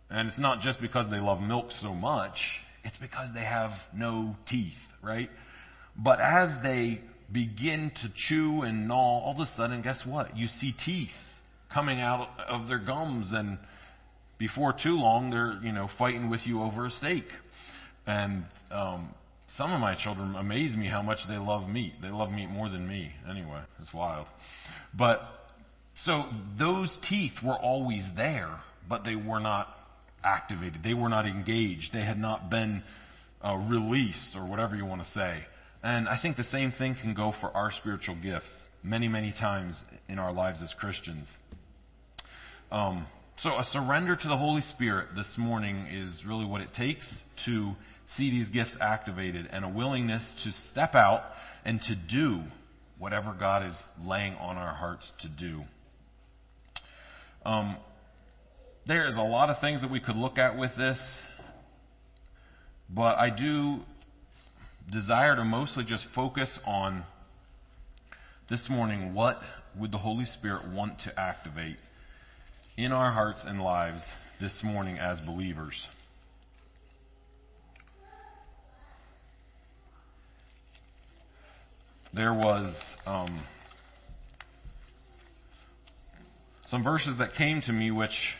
[0.10, 4.36] And it's not just because they love milk so much, it's because they have no
[4.46, 5.30] teeth, right?
[5.96, 7.02] But as they
[7.34, 10.38] begin to chew and gnaw, all of a sudden, guess what?
[10.38, 13.58] You see teeth coming out of their gums and
[14.38, 17.30] before too long, they're, you know, fighting with you over a steak.
[18.06, 19.10] And, um,
[19.48, 22.02] some of my children amaze me how much they love meat.
[22.02, 23.13] They love meat more than me.
[23.30, 24.28] Anyway, it's wild.
[24.93, 25.52] But,
[25.93, 28.50] so those teeth were always there,
[28.89, 29.78] but they were not
[30.24, 30.82] activated.
[30.82, 31.93] They were not engaged.
[31.93, 32.84] They had not been
[33.46, 35.46] uh, released or whatever you want to say.
[35.84, 39.84] And I think the same thing can go for our spiritual gifts many, many times
[40.08, 41.38] in our lives as Christians.
[42.72, 47.24] Um, so a surrender to the Holy Spirit this morning is really what it takes
[47.38, 51.26] to see these gifts activated and a willingness to step out
[51.65, 52.43] and to do
[52.98, 55.65] whatever God is laying on our hearts to do.
[57.46, 57.76] Um,
[58.86, 61.22] there is a lot of things that we could look at with this,
[62.89, 63.84] but I do
[64.89, 67.04] desire to mostly just focus on
[68.48, 69.41] this morning what
[69.76, 71.78] would the Holy Spirit want to activate
[72.78, 75.89] in our hearts and lives this morning as believers.
[82.13, 83.39] There was um,
[86.65, 88.36] some verses that came to me which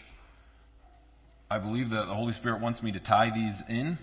[1.50, 3.98] I believe that the Holy Spirit wants me to tie these in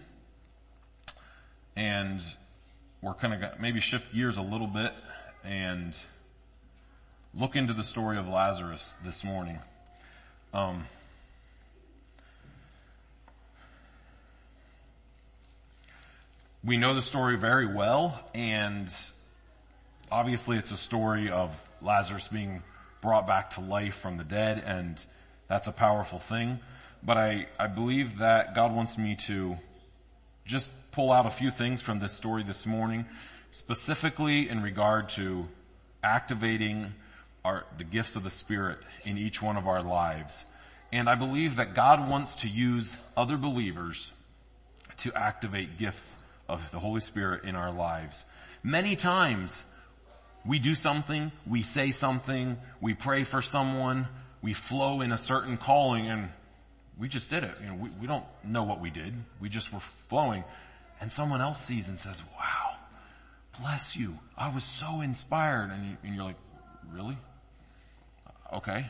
[1.76, 2.22] and
[3.02, 4.92] we're kind of maybe shift gears a little bit
[5.44, 5.96] and
[7.34, 9.58] look into the story of Lazarus this morning.
[10.52, 10.84] Um,
[16.64, 18.92] we know the story very well and
[20.10, 22.62] obviously it's a story of Lazarus being
[23.00, 25.02] brought back to life from the dead and
[25.48, 26.60] that's a powerful thing.
[27.02, 29.56] But I, I believe that God wants me to
[30.44, 33.06] just pull out a few things from this story this morning,
[33.50, 35.48] specifically in regard to
[36.02, 36.92] activating
[37.44, 40.46] our, the gifts of the Spirit in each one of our lives.
[40.92, 44.12] And I believe that God wants to use other believers
[44.98, 48.24] to activate gifts of the Holy Spirit in our lives.
[48.62, 49.62] Many times
[50.44, 54.08] we do something, we say something, we pray for someone,
[54.42, 56.30] we flow in a certain calling and
[57.00, 57.54] we just did it.
[57.62, 59.14] You know, we, we don't know what we did.
[59.40, 60.44] We just were flowing.
[61.00, 62.76] And someone else sees and says, wow,
[63.58, 64.18] bless you.
[64.36, 65.70] I was so inspired.
[65.70, 66.36] And, you, and you're like,
[66.92, 67.16] really?
[68.52, 68.86] Okay.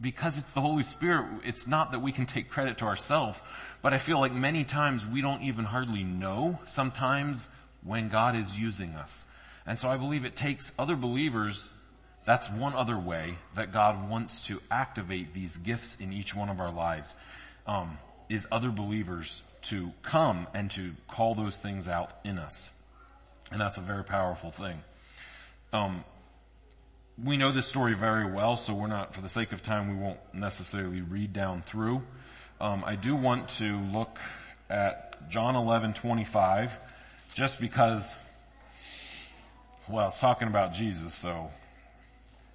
[0.00, 3.40] Because it's the Holy Spirit, it's not that we can take credit to ourselves,
[3.80, 7.48] but I feel like many times we don't even hardly know sometimes
[7.82, 9.26] when God is using us.
[9.66, 11.72] And so I believe it takes other believers
[12.24, 16.60] that's one other way that God wants to activate these gifts in each one of
[16.60, 17.14] our lives,
[17.66, 22.70] um, is other believers to come and to call those things out in us.
[23.50, 24.80] And that's a very powerful thing.
[25.72, 26.04] Um,
[27.22, 30.02] we know this story very well, so we're not, for the sake of time, we
[30.02, 32.02] won't necessarily read down through.
[32.60, 34.18] Um, I do want to look
[34.70, 36.78] at John 11, 25,
[37.34, 38.14] just because,
[39.88, 41.50] well, it's talking about Jesus, so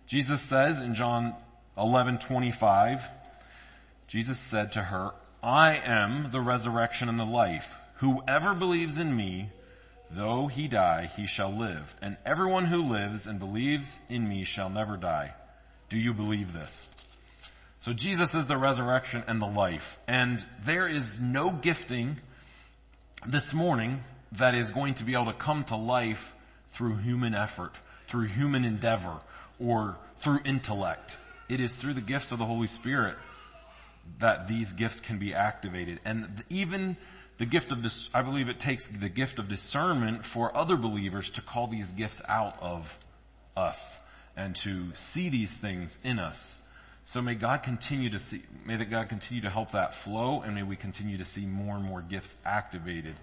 [0.10, 1.36] Jesus says in John
[1.78, 3.08] 11:25,
[4.08, 5.12] Jesus said to her,
[5.44, 7.76] I am the resurrection and the life.
[7.98, 9.52] Whoever believes in me,
[10.10, 11.96] though he die, he shall live.
[12.02, 15.36] And everyone who lives and believes in me shall never die.
[15.90, 16.88] Do you believe this?
[17.80, 20.00] So Jesus is the resurrection and the life.
[20.08, 22.18] And there is no gifting
[23.28, 26.34] this morning that is going to be able to come to life
[26.72, 27.76] through human effort,
[28.08, 29.20] through human endeavor,
[29.60, 31.18] or through intellect.
[31.48, 33.16] It is through the gifts of the Holy Spirit
[34.20, 36.00] that these gifts can be activated.
[36.06, 36.98] And even
[37.38, 41.30] the gift of this, I believe it takes the gift of discernment for other believers
[41.32, 43.00] to call these gifts out of
[43.56, 44.02] us
[44.36, 46.62] and to see these things in us.
[47.06, 50.54] So may God continue to see, may that God continue to help that flow and
[50.54, 53.16] may we continue to see more and more gifts activated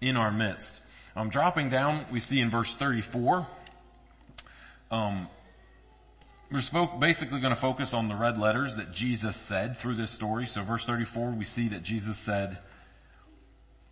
[0.00, 0.82] in our midst.
[1.16, 3.46] Um, dropping down, we see in verse 34,
[4.90, 5.28] um,
[6.54, 10.46] we're basically going to focus on the red letters that Jesus said through this story.
[10.46, 12.58] So verse 34, we see that Jesus said,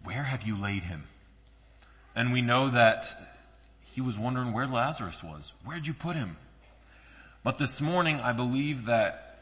[0.04, 1.04] where have you laid him?
[2.14, 3.12] And we know that
[3.82, 5.52] he was wondering where Lazarus was.
[5.64, 6.36] Where'd you put him?
[7.42, 9.40] But this morning, I believe that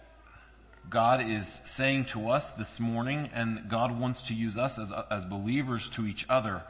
[0.89, 5.27] God is saying to us this morning, and God wants to use us as, as
[5.27, 6.63] believers to each other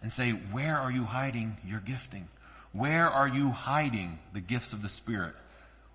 [0.00, 2.28] and say, where are you hiding your gifting?
[2.72, 5.34] Where are you hiding the gifts of the Spirit?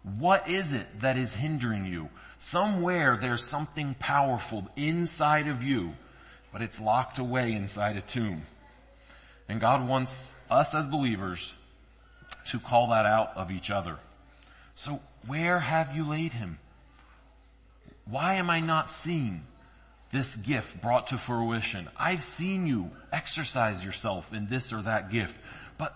[0.04, 2.10] What is it that is hindering you?
[2.38, 5.94] Somewhere there's something powerful inside of you
[6.54, 8.44] but it's locked away inside a tomb.
[9.50, 11.54] And God wants us as believers
[12.48, 13.98] to call that out of each other.
[14.76, 16.60] So where have you laid him?
[18.06, 19.42] Why am I not seeing
[20.12, 21.90] this gift brought to fruition?
[21.98, 25.40] I've seen you exercise yourself in this or that gift,
[25.78, 25.96] but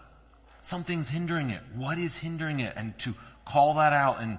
[0.62, 1.62] something's hindering it.
[1.76, 2.74] What is hindering it?
[2.76, 3.14] And to
[3.48, 4.38] call that out and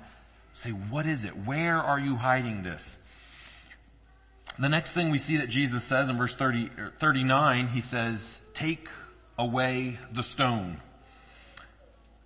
[0.54, 1.30] say, what is it?
[1.30, 2.98] Where are you hiding this?
[4.59, 8.44] The next thing we see that Jesus says in verse 30, er, 39, he says,
[8.54, 8.88] take
[9.38, 10.80] away the stone.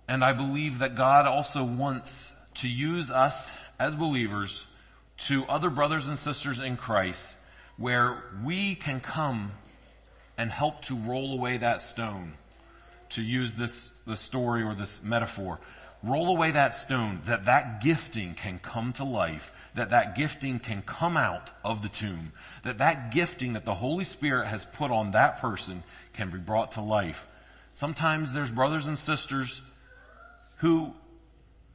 [0.07, 4.65] And I believe that God also wants to use us as believers
[5.17, 7.37] to other brothers and sisters in Christ
[7.77, 9.51] where we can come
[10.37, 12.33] and help to roll away that stone
[13.09, 15.59] to use this, this story or this metaphor.
[16.03, 20.81] Roll away that stone that that gifting can come to life that that gifting can
[20.81, 22.31] come out of the tomb.
[22.63, 25.83] That that gifting that the Holy Spirit has put on that person
[26.13, 27.27] can be brought to life.
[27.73, 29.61] Sometimes there's brothers and sisters
[30.57, 30.93] who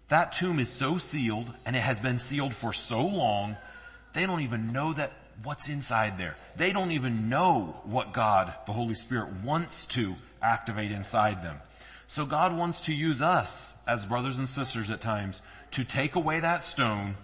[0.08, 3.56] that tomb is so sealed and it has been sealed for so long,
[4.14, 5.12] they don't even know that
[5.42, 6.36] what's inside there.
[6.56, 11.56] They don't even know what God, the Holy Spirit wants to activate inside them.
[12.08, 15.42] So God wants to use us as brothers and sisters at times
[15.72, 17.16] to take away that stone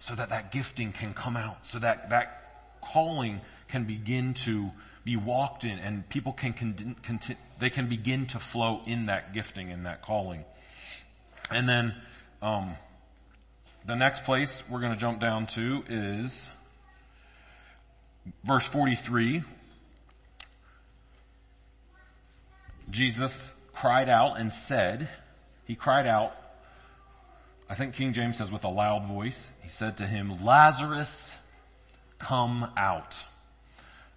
[0.00, 4.72] so that that gifting can come out, so that that calling can begin to
[5.04, 9.70] be walked in and people can, con- they can begin to flow in that gifting
[9.70, 10.44] and that calling.
[11.48, 11.94] And then,
[12.42, 12.74] um,
[13.86, 16.48] the next place we're going to jump down to is
[18.42, 19.44] verse 43.
[22.90, 25.08] Jesus cried out and said,
[25.66, 26.36] he cried out,
[27.68, 31.36] I think King James says with a loud voice, he said to him, Lazarus,
[32.18, 33.24] come out.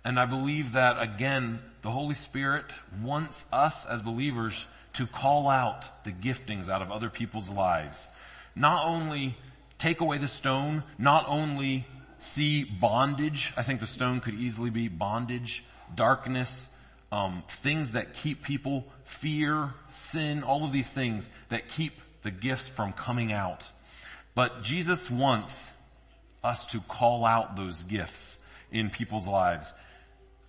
[0.03, 2.65] And I believe that again, the Holy Spirit
[3.01, 8.07] wants us as believers to call out the giftings out of other people's lives.
[8.55, 9.37] Not only
[9.77, 11.85] take away the stone, not only
[12.19, 15.63] see bondage, I think the stone could easily be bondage,
[15.93, 16.75] darkness,
[17.11, 21.93] um, things that keep people, fear, sin, all of these things that keep
[22.23, 23.65] the gifts from coming out.
[24.35, 25.73] But Jesus wants
[26.43, 28.39] us to call out those gifts
[28.71, 29.73] in people's lives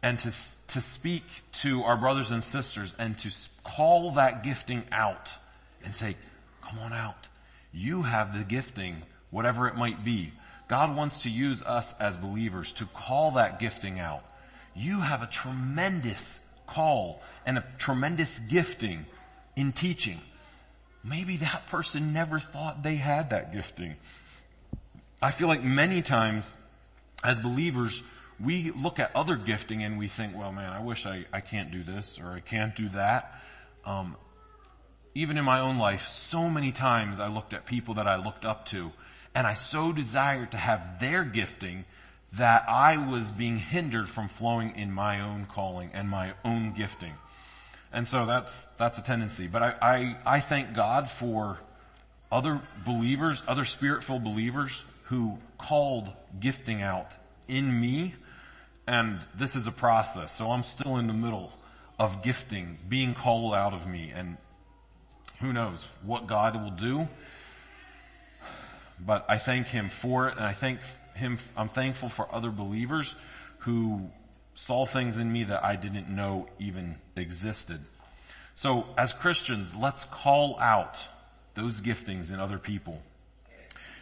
[0.02, 3.30] and to, to speak to our brothers and sisters and to
[3.64, 5.32] call that gifting out
[5.84, 6.16] and say,
[6.62, 7.28] come on out.
[7.72, 10.32] You have the gifting, whatever it might be.
[10.68, 14.22] God wants to use us as believers to call that gifting out.
[14.74, 19.06] You have a tremendous call and a tremendous gifting
[19.56, 20.20] in teaching.
[21.02, 23.96] Maybe that person never thought they had that gifting.
[25.20, 26.52] I feel like many times
[27.24, 28.02] as believers,
[28.38, 31.70] we look at other gifting and we think, well man, I wish I, I can't
[31.70, 33.40] do this or I can't do that.
[33.84, 34.16] Um,
[35.14, 38.44] even in my own life, so many times I looked at people that I looked
[38.44, 38.92] up to
[39.34, 41.84] and I so desired to have their gifting
[42.34, 47.14] that I was being hindered from flowing in my own calling and my own gifting.
[47.92, 49.46] And so that's, that's a tendency.
[49.46, 51.58] But I, I, I thank God for
[52.30, 57.16] other believers, other spirit-filled believers who called gifting out
[57.48, 58.14] in me.
[58.86, 60.36] And this is a process.
[60.36, 61.52] So I'm still in the middle
[61.98, 64.12] of gifting being called out of me.
[64.14, 64.36] And
[65.40, 67.08] who knows what God will do.
[69.00, 70.80] but I thank him for it and I thank
[71.18, 73.14] him, I'm thankful for other believers
[73.58, 74.08] who
[74.54, 77.80] saw things in me that I didn't know even existed.
[78.54, 81.06] So as Christians, let's call out
[81.54, 83.00] those giftings in other people.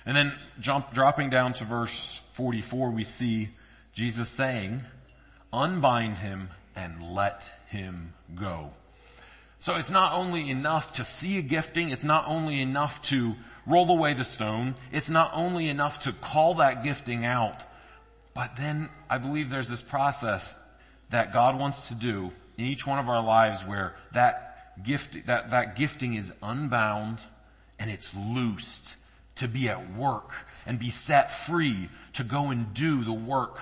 [0.06, 3.50] And then jump, dropping down to verse 44, we see
[3.92, 4.82] Jesus saying,
[5.52, 8.70] unbind him and let him go.
[9.58, 13.34] So it's not only enough to see a gifting, it's not only enough to
[13.66, 17.64] roll away the stone, it's not only enough to call that gifting out,
[18.34, 20.62] but then I believe there's this process
[21.10, 25.50] that God wants to do in each one of our lives where that gift, that,
[25.50, 27.22] that gifting is unbound
[27.78, 28.96] and it's loosed
[29.36, 30.32] to be at work
[30.64, 33.58] and be set free to go and do the work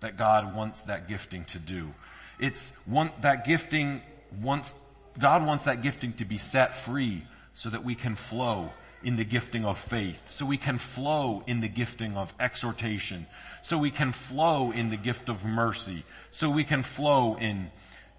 [0.00, 1.92] that God wants that gifting to do.
[2.38, 4.00] It's one, that gifting
[4.40, 4.74] wants,
[5.18, 7.22] God wants that gifting to be set free
[7.52, 8.70] so that we can flow
[9.02, 13.26] in the gifting of faith, so we can flow in the gifting of exhortation,
[13.62, 17.70] so we can flow in the gift of mercy, so we can flow in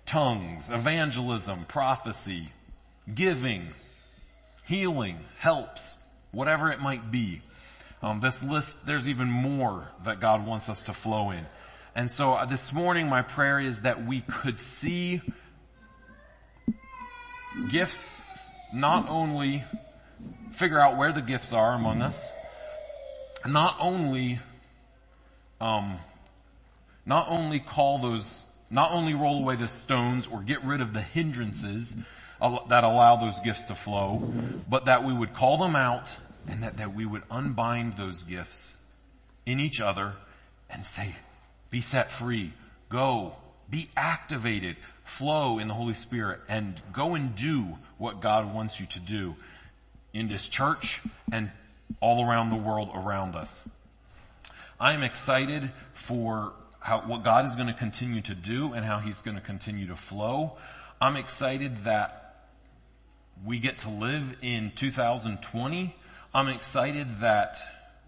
[0.06, 2.50] tongues, evangelism, prophecy,
[3.14, 3.68] giving,
[4.68, 5.96] healing, helps,
[6.32, 7.42] whatever it might be.
[8.02, 11.46] Um, this list, there's even more that God wants us to flow in.
[11.94, 15.22] And so uh, this morning my prayer is that we could see
[17.70, 18.16] gifts
[18.74, 19.64] not only
[20.52, 22.32] figure out where the gifts are among us,
[23.46, 24.40] not only,
[25.60, 25.98] um,
[27.06, 31.02] not only call those not only roll away the stones or get rid of the
[31.02, 31.98] hindrances
[32.40, 34.32] that allow those gifts to flow,
[34.68, 36.08] but that we would call them out
[36.48, 38.76] and that, that we would unbind those gifts
[39.46, 40.14] in each other
[40.70, 41.14] and say,
[41.70, 42.54] be set free,
[42.90, 43.36] go,
[43.70, 48.86] be activated, flow in the Holy Spirit and go and do what God wants you
[48.88, 49.36] to do
[50.14, 51.01] in this church
[51.32, 51.51] and
[51.99, 53.64] all around the world around us.
[54.80, 58.99] I am excited for how, what God is going to continue to do and how
[58.99, 60.57] He's going to continue to flow.
[60.99, 62.47] I'm excited that
[63.45, 65.95] we get to live in 2020.
[66.34, 67.57] I'm excited that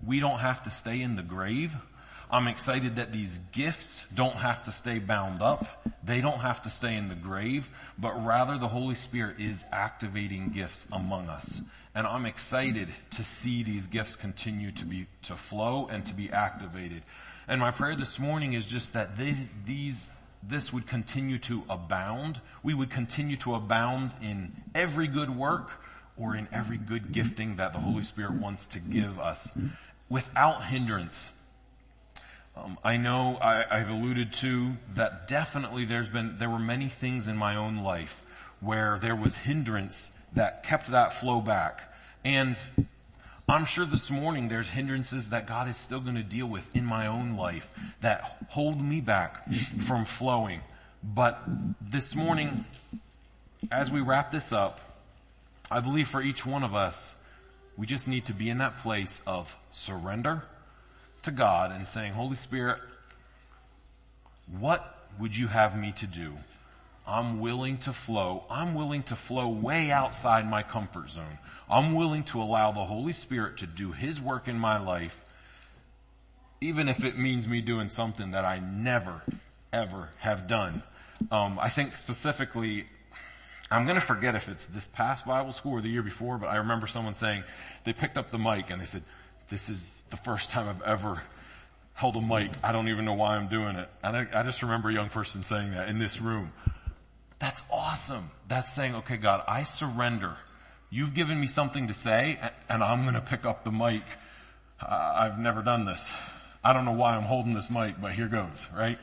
[0.05, 1.75] we don't have to stay in the grave.
[2.34, 5.86] I'm excited that these gifts don't have to stay bound up.
[6.03, 7.69] They don't have to stay in the grave,
[7.99, 11.61] but rather the Holy Spirit is activating gifts among us.
[11.93, 16.31] And I'm excited to see these gifts continue to be, to flow and to be
[16.31, 17.03] activated.
[17.47, 20.09] And my prayer this morning is just that these, these,
[20.41, 22.41] this would continue to abound.
[22.63, 25.69] We would continue to abound in every good work
[26.17, 29.51] or in every good gifting that the Holy Spirit wants to give us
[30.09, 31.29] without hindrance.
[32.55, 37.27] Um, I know I, I've alluded to that definitely there's been, there were many things
[37.27, 38.23] in my own life
[38.59, 41.81] where there was hindrance that kept that flow back.
[42.23, 42.57] And
[43.49, 46.85] I'm sure this morning there's hindrances that God is still going to deal with in
[46.85, 47.67] my own life
[48.01, 49.51] that hold me back
[49.81, 50.61] from flowing.
[51.03, 51.41] But
[51.81, 52.65] this morning,
[53.71, 54.79] as we wrap this up,
[55.71, 57.15] I believe for each one of us,
[57.77, 60.43] we just need to be in that place of surrender
[61.24, 62.80] to God and saying, Holy Spirit,
[64.59, 66.34] what would you have me to do?
[67.05, 68.45] I'm willing to flow.
[68.49, 71.38] I'm willing to flow way outside my comfort zone.
[71.69, 75.21] I'm willing to allow the Holy Spirit to do His work in my life,
[76.61, 79.21] even if it means me doing something that I never,
[79.71, 80.84] ever have done.
[81.32, 82.86] Um, I think specifically,
[83.69, 86.47] I'm going to forget if it's this past Bible school or the year before, but
[86.47, 87.43] I remember someone saying
[87.84, 89.03] they picked up the mic and they said,
[89.49, 91.21] "This is the first time I've ever."
[91.93, 92.51] held a mic.
[92.63, 93.89] I don't even know why I'm doing it.
[94.03, 96.51] And I, I just remember a young person saying that in this room.
[97.39, 98.31] That's awesome.
[98.47, 100.35] That's saying, okay, God, I surrender.
[100.89, 102.39] You've given me something to say
[102.69, 104.03] and I'm going to pick up the mic.
[104.79, 106.11] I've never done this.
[106.63, 108.97] I don't know why I'm holding this mic, but here goes, right?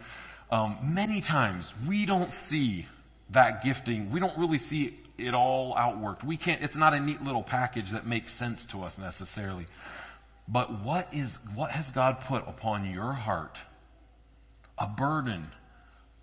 [0.50, 2.86] Um, many times we don't see
[3.30, 4.10] that gifting.
[4.10, 6.24] We don't really see it all outworked.
[6.24, 9.66] We can't, it's not a neat little package that makes sense to us necessarily.
[10.48, 13.56] But what is, what has God put upon your heart?
[14.78, 15.48] A burden,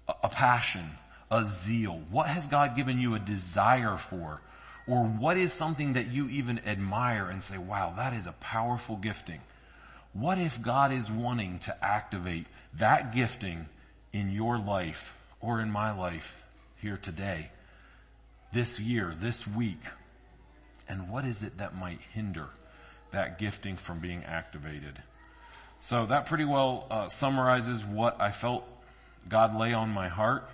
[0.08, 0.90] a, passion,
[1.32, 2.02] a zeal?
[2.10, 4.42] What has God given you a desire for?
[4.88, 8.96] Or what is something that you even admire and say, wow, that is a powerful
[8.96, 9.42] gifting?
[10.14, 13.68] What if God is wanting to activate that gifting
[14.14, 16.44] in your life or in my life
[16.78, 17.52] here today,
[18.54, 19.82] this year, this week?
[20.90, 22.48] And what is it that might hinder
[23.12, 25.02] that gifting from being activated?
[25.82, 28.68] So that pretty well uh, summarizes what I felt
[29.30, 30.50] God lay on my heart.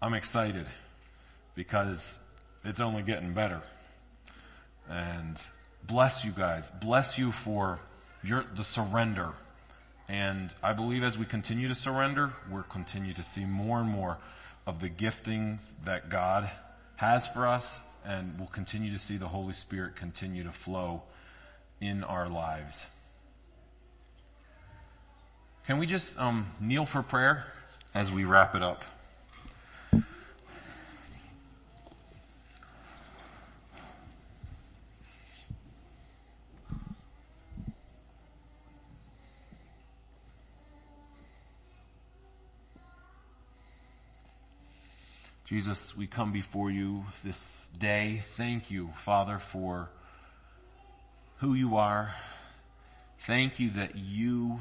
[0.00, 0.66] I'm excited
[1.54, 2.18] because
[2.64, 3.62] it's only getting better.
[4.88, 5.40] And
[5.84, 6.70] bless you guys.
[6.80, 7.80] Bless you for
[8.22, 9.32] your, the surrender.
[10.08, 14.18] And I believe as we continue to surrender, we'll continue to see more and more
[14.66, 16.48] of the giftings that God
[16.96, 21.02] has for us and we'll continue to see the Holy Spirit continue to flow
[21.80, 22.86] in our lives.
[25.66, 27.46] Can we just um, kneel for prayer
[27.94, 28.84] as we wrap it up?
[45.48, 48.22] Jesus, we come before you this day.
[48.36, 49.88] Thank you, Father, for
[51.38, 52.14] who you are.
[53.20, 54.60] Thank you that you,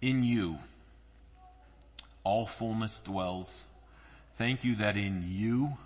[0.00, 0.58] in you,
[2.24, 3.62] all fullness dwells.
[4.38, 5.76] Thank you that in you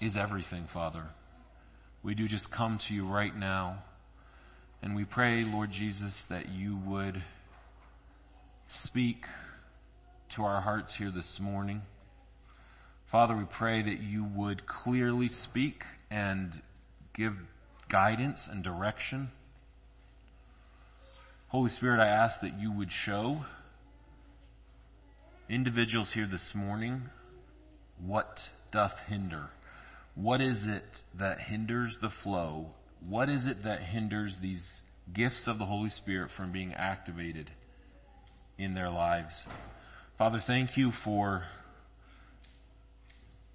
[0.00, 1.08] is everything, Father.
[2.02, 3.82] We do just come to you right now
[4.80, 7.22] and we pray, Lord Jesus, that you would
[8.66, 9.26] speak
[10.30, 11.82] to our hearts here this morning.
[13.06, 16.60] Father, we pray that you would clearly speak and
[17.14, 17.36] give
[17.88, 19.30] guidance and direction.
[21.48, 23.46] Holy Spirit, I ask that you would show
[25.48, 27.08] individuals here this morning
[28.04, 29.48] what doth hinder.
[30.14, 32.72] What is it that hinders the flow?
[33.00, 37.50] What is it that hinders these gifts of the Holy Spirit from being activated
[38.58, 39.46] in their lives?
[40.18, 41.44] Father, thank you for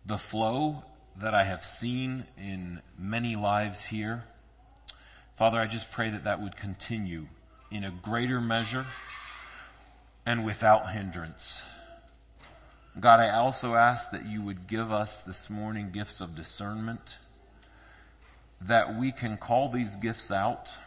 [0.05, 0.85] the flow
[1.17, 4.23] that I have seen in many lives here.
[5.35, 7.25] Father, I just pray that that would continue
[7.69, 8.85] in a greater measure
[10.25, 11.61] and without hindrance.
[12.97, 17.17] God, I also ask that you would give us this morning gifts of discernment,
[18.61, 20.77] that we can call these gifts out.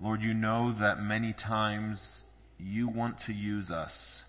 [0.00, 2.22] Lord, you know that many times
[2.64, 4.22] you want to use us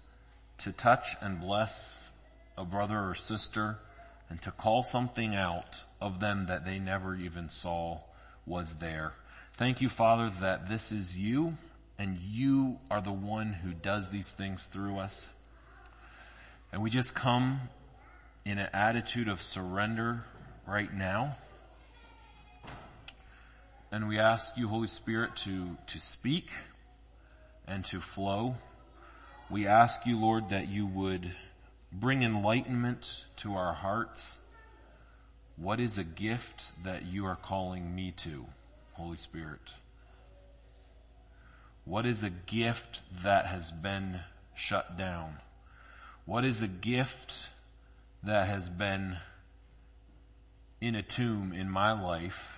[0.59, 2.09] to touch and bless
[2.57, 3.77] a brother or sister
[4.29, 7.99] and to call something out of them that they never even saw
[8.45, 9.13] was there.
[9.57, 11.57] Thank you, Father, that this is you
[11.99, 15.29] and you are the one who does these things through us.
[16.71, 17.59] And we just come
[18.45, 20.23] in an attitude of surrender
[20.65, 21.37] right now.
[23.91, 26.49] And we ask you, Holy Spirit, to, to speak
[27.71, 28.55] and to flow.
[29.49, 31.31] We ask you, Lord, that you would
[31.91, 34.37] bring enlightenment to our hearts.
[35.55, 38.45] What is a gift that you are calling me to,
[38.93, 39.61] Holy Spirit?
[41.85, 44.19] What is a gift that has been
[44.53, 45.37] shut down?
[46.25, 47.47] What is a gift
[48.23, 49.17] that has been
[50.81, 52.57] in a tomb in my life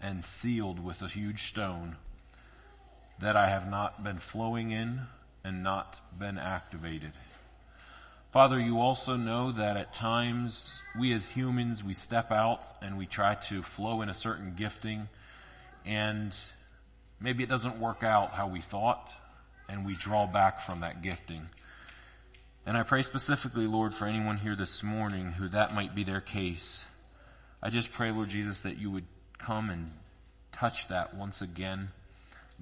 [0.00, 1.96] and sealed with a huge stone
[3.20, 5.02] that I have not been flowing in
[5.44, 7.12] and not been activated.
[8.32, 13.06] Father, you also know that at times we as humans, we step out and we
[13.06, 15.08] try to flow in a certain gifting
[15.84, 16.36] and
[17.20, 19.12] maybe it doesn't work out how we thought
[19.68, 21.46] and we draw back from that gifting.
[22.64, 26.20] And I pray specifically, Lord, for anyone here this morning who that might be their
[26.20, 26.86] case.
[27.62, 29.06] I just pray, Lord Jesus, that you would
[29.38, 29.90] come and
[30.52, 31.90] touch that once again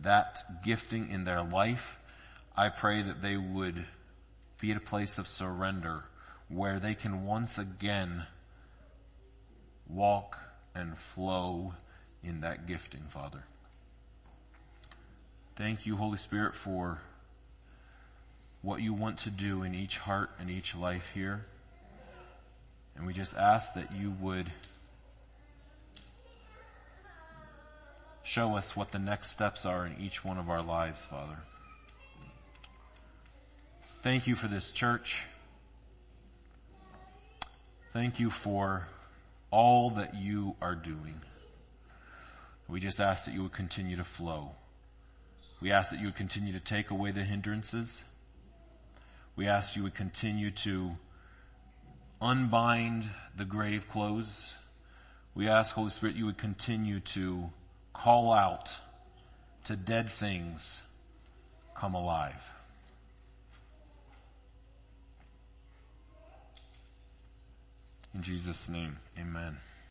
[0.03, 1.99] that gifting in their life.
[2.57, 3.85] I pray that they would
[4.61, 6.05] be at a place of surrender
[6.49, 8.25] where they can once again
[9.89, 10.39] walk
[10.75, 11.75] and flow
[12.23, 13.45] in that gifting, Father.
[15.57, 16.99] Thank you, Holy Spirit, for
[18.63, 21.45] what you want to do in each heart and each life here.
[22.97, 24.51] And we just ask that you would
[28.29, 31.39] Show us what the next steps are in each one of our lives, Father.
[34.03, 35.23] Thank you for this church.
[37.95, 38.87] Thank you for
[39.51, 41.23] all that you are doing.
[42.69, 44.51] We just ask that you would continue to flow.
[45.63, 48.05] We ask that you would continue to take away the hindrances.
[49.37, 50.99] We ask you would continue to
[52.21, 54.53] unbind the grave clothes.
[55.35, 57.53] We ask, Holy Spirit, you would continue to
[57.99, 58.71] call out
[59.65, 60.83] to dead things
[61.75, 62.53] come alive.
[68.15, 69.59] In Jesus' name, amen.